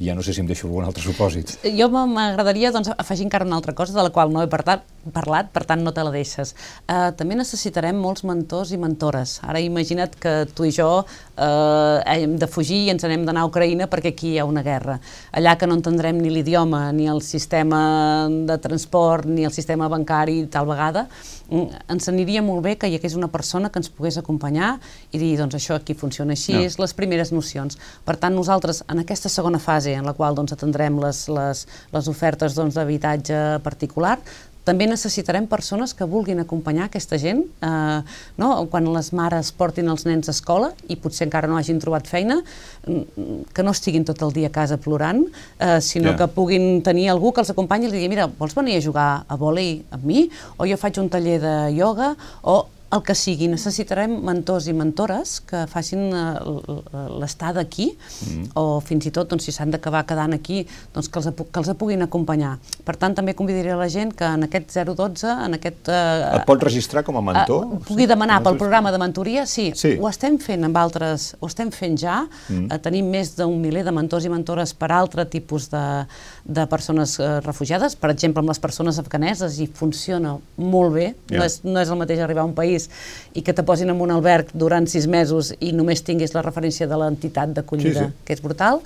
ja 0.00 0.14
no 0.14 0.22
sé 0.22 0.32
si 0.32 0.40
em 0.40 0.48
deixo 0.48 0.66
algun 0.66 0.86
altre 0.88 1.02
supòsit. 1.04 1.58
Jo 1.76 1.90
m'agradaria 1.92 2.70
doncs, 2.72 2.88
afegir 2.96 3.26
encara 3.26 3.44
una 3.44 3.58
altra 3.60 3.74
cosa 3.76 3.92
de 3.92 4.02
la 4.06 4.10
qual 4.10 4.32
no 4.32 4.40
he 4.40 4.48
parlat, 4.48 4.86
parlat, 5.12 5.50
per 5.52 5.66
tant 5.68 5.82
no 5.84 5.92
te 5.92 6.04
la 6.04 6.12
deixes. 6.14 6.54
Uh, 6.88 7.10
també 7.16 7.36
necessitarem 7.36 7.98
molts 8.00 8.24
mentors 8.24 8.72
i 8.72 8.78
mentores. 8.80 9.38
Ara 9.44 9.60
imagina't 9.60 10.16
que 10.20 10.32
tu 10.56 10.64
i 10.64 10.72
jo 10.72 10.88
uh, 11.04 12.00
hem 12.08 12.38
de 12.40 12.48
fugir 12.48 12.86
i 12.86 12.94
ens 12.94 13.04
anem 13.04 13.26
d'anar 13.28 13.44
a 13.44 13.50
Ucraïna 13.50 13.90
perquè 13.92 14.14
aquí 14.14 14.32
hi 14.34 14.38
ha 14.40 14.48
una 14.48 14.64
guerra. 14.64 14.96
Allà 15.36 15.58
que 15.60 15.68
no 15.68 15.76
entendrem 15.76 16.16
ni 16.16 16.32
l'idioma, 16.32 16.86
ni 16.96 17.08
el 17.10 17.20
sistema 17.20 17.82
de 18.30 18.56
transport, 18.56 19.28
ni 19.28 19.44
el 19.44 19.52
sistema 19.52 19.88
bancari 19.92 20.46
tal 20.48 20.68
vegada, 20.68 21.06
mm, 21.50 21.84
ens 21.92 22.08
aniria 22.08 22.40
molt 22.40 22.64
bé 22.64 22.76
que 22.80 22.88
hi 22.88 22.96
hagués 22.96 23.18
una 23.20 23.28
persona 23.28 23.68
que 23.68 23.80
ens 23.84 23.92
pogués 23.92 24.16
acompanyar 24.16 24.78
i 25.12 25.20
dir, 25.20 25.34
doncs 25.36 25.60
això 25.60 25.76
aquí 25.76 25.92
funciona 25.92 26.32
així, 26.32 26.56
no. 26.56 26.84
les 26.84 26.96
primeres 26.96 27.32
nocions. 27.36 27.76
Per 28.04 28.16
tant, 28.16 28.32
nosaltres, 28.32 28.84
en 28.88 29.04
aquesta 29.04 29.28
segona 29.28 29.60
fase 29.60 29.89
en 29.98 30.06
la 30.06 30.14
qual 30.16 30.38
doncs, 30.38 30.54
atendrem 30.56 31.00
les, 31.02 31.26
les, 31.28 31.66
les 31.92 32.12
ofertes 32.12 32.56
doncs, 32.58 32.78
d'habitatge 32.78 33.34
doncs, 33.34 33.64
particular, 33.64 34.18
també 34.64 34.86
necessitarem 34.86 35.46
persones 35.48 35.94
que 35.96 36.06
vulguin 36.08 36.42
acompanyar 36.42 36.86
aquesta 36.86 37.18
gent, 37.18 37.42
eh, 37.64 38.00
no? 38.40 38.50
quan 38.70 38.86
les 38.92 39.10
mares 39.16 39.52
portin 39.56 39.88
els 39.88 40.04
nens 40.06 40.28
a 40.28 40.34
escola 40.34 40.70
i 40.92 40.98
potser 41.00 41.26
encara 41.26 41.48
no 41.50 41.56
hagin 41.58 41.80
trobat 41.80 42.08
feina, 42.10 42.40
mm, 42.86 43.52
que 43.56 43.64
no 43.64 43.72
estiguin 43.74 44.04
tot 44.06 44.20
el 44.26 44.34
dia 44.36 44.50
a 44.50 44.54
casa 44.54 44.76
plorant, 44.76 45.24
eh, 45.58 45.78
sinó 45.80 46.12
yeah. 46.12 46.18
que 46.20 46.28
puguin 46.36 46.82
tenir 46.86 47.08
algú 47.10 47.32
que 47.32 47.42
els 47.42 47.52
acompanyi 47.54 47.88
i 47.88 47.90
els 47.90 47.96
digui, 47.96 48.10
mira, 48.12 48.28
vols 48.38 48.56
venir 48.56 48.76
a 48.76 48.84
jugar 48.84 49.08
a 49.26 49.40
vòlei 49.40 49.80
amb 49.96 50.04
mi? 50.04 50.28
O 50.58 50.68
jo 50.68 50.78
faig 50.80 51.00
un 51.00 51.08
taller 51.08 51.40
de 51.40 51.56
ioga? 51.78 52.12
O 52.44 52.60
el 52.90 53.02
que 53.06 53.14
sigui, 53.14 53.46
necessitarem 53.50 54.16
mentors 54.26 54.66
i 54.66 54.72
mentores 54.74 55.36
que 55.46 55.62
facin 55.70 56.08
eh, 56.10 57.10
l'estada 57.22 57.62
aquí 57.62 57.86
mm. 57.94 58.48
o 58.58 58.80
fins 58.82 59.06
i 59.06 59.12
tot 59.14 59.30
doncs, 59.30 59.46
si 59.46 59.54
s'han 59.54 59.70
d'acabar 59.70 60.02
quedant 60.08 60.34
aquí 60.34 60.64
doncs, 60.94 61.06
que, 61.06 61.22
els, 61.22 61.30
que 61.38 61.62
els 61.62 61.70
puguin 61.78 62.02
acompanyar. 62.02 62.56
Per 62.86 62.96
tant, 62.98 63.14
també 63.14 63.36
convidaria 63.38 63.76
la 63.78 63.86
gent 63.92 64.10
que 64.18 64.26
en 64.26 64.48
aquest 64.48 64.74
012, 64.74 65.30
en 65.30 65.54
aquest... 65.60 65.86
Eh, 65.86 66.40
Et 66.40 66.46
pot 66.48 66.66
registrar 66.66 67.04
com 67.06 67.20
a 67.20 67.22
mentor? 67.28 67.68
Eh, 67.76 67.78
pugui 67.92 68.08
demanar 68.10 68.40
pel 68.42 68.58
programa 68.58 68.90
de 68.90 68.98
mentoria, 69.02 69.46
sí, 69.46 69.68
sí. 69.78 69.94
Ho 70.00 70.10
estem 70.10 70.40
fent 70.42 70.66
amb 70.66 70.82
altres, 70.82 71.30
ho 71.38 71.50
estem 71.50 71.70
fent 71.74 71.94
ja, 72.00 72.24
mm. 72.48 72.66
eh, 72.74 72.80
tenim 72.82 73.06
més 73.14 73.36
d'un 73.38 73.54
miler 73.62 73.86
de 73.86 73.94
mentors 73.94 74.26
i 74.26 74.34
mentores 74.34 74.74
per 74.74 74.90
altre 74.96 75.28
tipus 75.30 75.70
de, 75.70 75.84
de 76.42 76.66
persones 76.66 77.20
eh, 77.22 77.30
refugiades, 77.46 77.94
per 77.94 78.10
exemple 78.10 78.42
amb 78.42 78.50
les 78.50 78.62
persones 78.62 78.98
afganeses 78.98 79.62
i 79.62 79.70
funciona 79.70 80.34
molt 80.58 80.96
bé, 80.98 81.08
yeah. 81.30 81.38
no, 81.38 81.46
és, 81.46 81.60
no 81.62 81.78
és 81.78 81.94
el 81.94 82.02
mateix 82.02 82.26
arribar 82.26 82.42
a 82.42 82.50
un 82.50 82.58
país 82.58 82.79
país 82.80 83.34
i 83.34 83.42
que 83.42 83.52
te 83.52 83.62
posin 83.62 83.90
en 83.90 84.00
un 84.00 84.10
alberg 84.10 84.50
durant 84.54 84.86
sis 84.88 85.06
mesos 85.06 85.54
i 85.60 85.72
només 85.72 86.02
tinguis 86.02 86.34
la 86.34 86.42
referència 86.42 86.88
de 86.88 86.96
l'entitat 86.96 87.52
d'acollida, 87.54 88.08
sí, 88.08 88.10
sí. 88.10 88.24
que 88.24 88.34
és 88.34 88.42
brutal, 88.42 88.80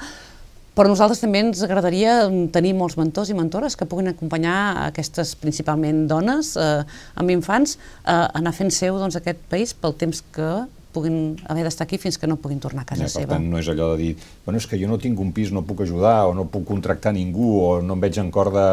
però 0.75 0.91
nosaltres 0.91 1.21
també 1.23 1.41
ens 1.41 1.63
agradaria 1.63 2.29
tenir 2.53 2.75
molts 2.75 2.97
mentors 2.99 3.31
i 3.31 3.35
mentores 3.35 3.77
que 3.77 3.87
puguin 3.87 4.11
acompanyar 4.11 4.89
aquestes 4.89 5.37
principalment 5.39 6.09
dones 6.11 6.57
eh, 6.59 6.83
amb 7.15 7.31
infants 7.31 7.77
eh, 7.77 8.11
a 8.11 8.33
anar 8.41 8.53
fent 8.53 8.73
seu 8.75 8.99
doncs, 8.99 9.17
aquest 9.17 9.39
país 9.49 9.75
pel 9.75 9.95
temps 9.95 10.23
que 10.35 10.67
puguin 10.95 11.37
haver 11.51 11.65
d'estar 11.67 11.89
aquí 11.89 11.99
fins 11.99 12.19
que 12.19 12.27
no 12.31 12.37
puguin 12.39 12.61
tornar 12.63 12.85
a 12.85 12.87
casa 12.87 13.03
ja, 13.03 13.09
per 13.09 13.15
seva. 13.15 13.31
Per 13.33 13.37
tant, 13.37 13.49
no 13.51 13.59
és 13.59 13.71
allò 13.71 13.93
de 13.95 14.03
dir, 14.03 14.11
bueno, 14.45 14.61
és 14.61 14.67
que 14.71 14.79
jo 14.79 14.91
no 14.91 14.99
tinc 15.03 15.19
un 15.19 15.33
pis, 15.35 15.51
no 15.55 15.65
puc 15.67 15.83
ajudar, 15.83 16.29
o 16.31 16.37
no 16.39 16.47
puc 16.47 16.67
contractar 16.69 17.15
ningú, 17.17 17.49
o 17.63 17.71
no 17.83 17.97
em 17.99 18.05
veig 18.05 18.21
en 18.23 18.31
cor 18.35 18.53
de 18.55 18.67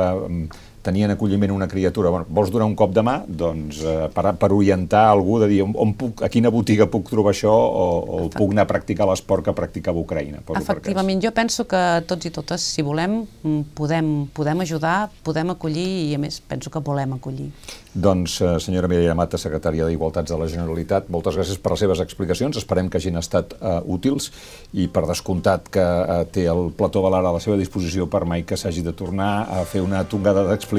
tenir 0.81 1.05
en 1.05 1.13
acolliment 1.13 1.51
una 1.53 1.67
criatura, 1.67 2.09
bueno, 2.09 2.25
vols 2.29 2.51
donar 2.51 2.67
un 2.69 2.75
cop 2.75 2.93
de 2.95 3.03
mà? 3.05 3.19
Doncs 3.27 3.81
eh, 3.85 4.07
per, 4.13 4.33
per 4.39 4.49
orientar 4.55 5.03
algú 5.11 5.37
de 5.41 5.49
dir 5.51 5.61
on, 5.65 5.75
on 5.77 5.93
puc, 5.97 6.23
a 6.25 6.29
quina 6.33 6.51
botiga 6.53 6.87
puc 6.91 7.09
trobar 7.11 7.33
això 7.35 7.51
o, 7.51 7.85
o 8.01 8.21
puc 8.33 8.55
anar 8.55 8.65
a 8.65 8.71
practicar 8.71 9.07
l'esport 9.09 9.45
que 9.45 9.55
practicava 9.57 10.01
Ucraïna. 10.01 10.41
Efectivament, 10.57 11.21
jo 11.23 11.33
penso 11.35 11.67
que 11.69 11.81
tots 12.09 12.27
i 12.27 12.33
totes, 12.33 12.65
si 12.75 12.85
volem, 12.85 13.21
mm, 13.43 13.75
podem, 13.77 14.11
podem 14.33 14.65
ajudar, 14.65 15.11
podem 15.25 15.53
acollir 15.53 15.87
i 16.09 16.15
a 16.17 16.21
més 16.21 16.41
penso 16.41 16.73
que 16.73 16.81
volem 16.81 17.17
acollir. 17.17 17.51
Doncs, 17.91 18.39
eh, 18.41 18.55
senyora 18.63 18.87
Mireia 18.87 19.15
Mata, 19.17 19.37
secretària 19.37 19.85
d'Igualtats 19.85 20.31
de 20.31 20.39
la 20.39 20.47
Generalitat, 20.47 21.09
moltes 21.11 21.35
gràcies 21.35 21.59
per 21.59 21.73
les 21.75 21.83
seves 21.83 22.03
explicacions, 22.03 22.57
esperem 22.57 22.89
que 22.89 22.97
hagin 22.97 23.19
estat 23.19 23.53
eh, 23.59 23.77
útils 23.85 24.31
i 24.73 24.87
per 24.87 25.05
descomptat 25.09 25.67
que 25.69 25.83
eh, 25.83 26.21
té 26.31 26.47
el 26.49 26.71
Plató 26.77 27.03
Valara 27.03 27.29
a 27.29 27.35
la 27.35 27.43
seva 27.43 27.59
disposició 27.59 28.07
per 28.09 28.23
mai 28.25 28.45
que 28.47 28.57
s'hagi 28.57 28.81
de 28.85 28.95
tornar 28.95 29.31
a 29.51 29.65
fer 29.67 29.83
una 29.83 30.05
tongada 30.07 30.45
d'explicacions 30.47 30.70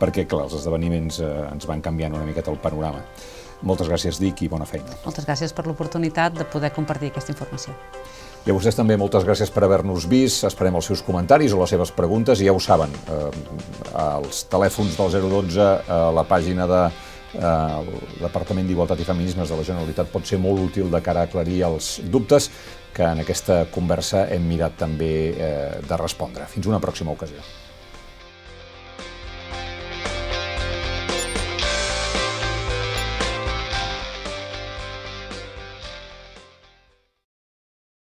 perquè, 0.00 0.26
clar, 0.26 0.46
els 0.48 0.58
esdeveniments 0.58 1.20
eh, 1.20 1.32
ens 1.52 1.66
van 1.68 1.82
canviant 1.84 2.14
una 2.18 2.26
miqueta 2.26 2.50
el 2.50 2.58
panorama. 2.62 3.04
Moltes 3.62 3.88
gràcies, 3.88 4.20
Dic, 4.20 4.42
i 4.44 4.50
bona 4.52 4.66
feina. 4.68 4.98
Moltes 5.06 5.24
gràcies 5.24 5.54
per 5.56 5.64
l'oportunitat 5.66 6.36
de 6.36 6.44
poder 6.44 6.72
compartir 6.76 7.08
aquesta 7.12 7.32
informació. 7.32 7.72
I 8.46 8.52
a 8.52 8.54
vostès 8.54 8.76
també 8.78 8.94
moltes 9.00 9.24
gràcies 9.26 9.50
per 9.50 9.64
haver-nos 9.66 10.04
vist, 10.06 10.44
esperem 10.46 10.76
els 10.78 10.86
seus 10.86 11.00
comentaris 11.02 11.54
o 11.54 11.58
les 11.58 11.72
seves 11.74 11.90
preguntes, 11.90 12.38
i 12.38 12.46
ja 12.46 12.54
ho 12.54 12.60
saben, 12.62 12.92
eh, 13.10 13.30
els 14.04 14.44
telèfons 14.52 14.94
del 15.00 15.16
012, 15.16 15.66
eh, 15.66 15.98
la 16.14 16.24
pàgina 16.28 16.68
de 16.70 16.82
eh, 16.86 17.98
Departament 18.20 18.68
d'Igualtat 18.68 19.02
i 19.02 19.08
Feminismes 19.08 19.50
de 19.50 19.58
la 19.58 19.66
Generalitat 19.66 20.12
pot 20.12 20.26
ser 20.28 20.38
molt 20.38 20.62
útil 20.62 20.92
de 20.92 21.02
cara 21.02 21.24
a 21.24 21.30
aclarir 21.30 21.62
els 21.66 21.96
dubtes 22.04 22.50
que 22.94 23.04
en 23.04 23.20
aquesta 23.24 23.64
conversa 23.74 24.28
hem 24.32 24.46
mirat 24.48 24.78
també 24.78 25.12
eh, 25.34 25.80
de 25.82 25.98
respondre. 26.00 26.46
Fins 26.48 26.70
una 26.70 26.80
pròxima 26.80 27.12
ocasió. 27.12 27.42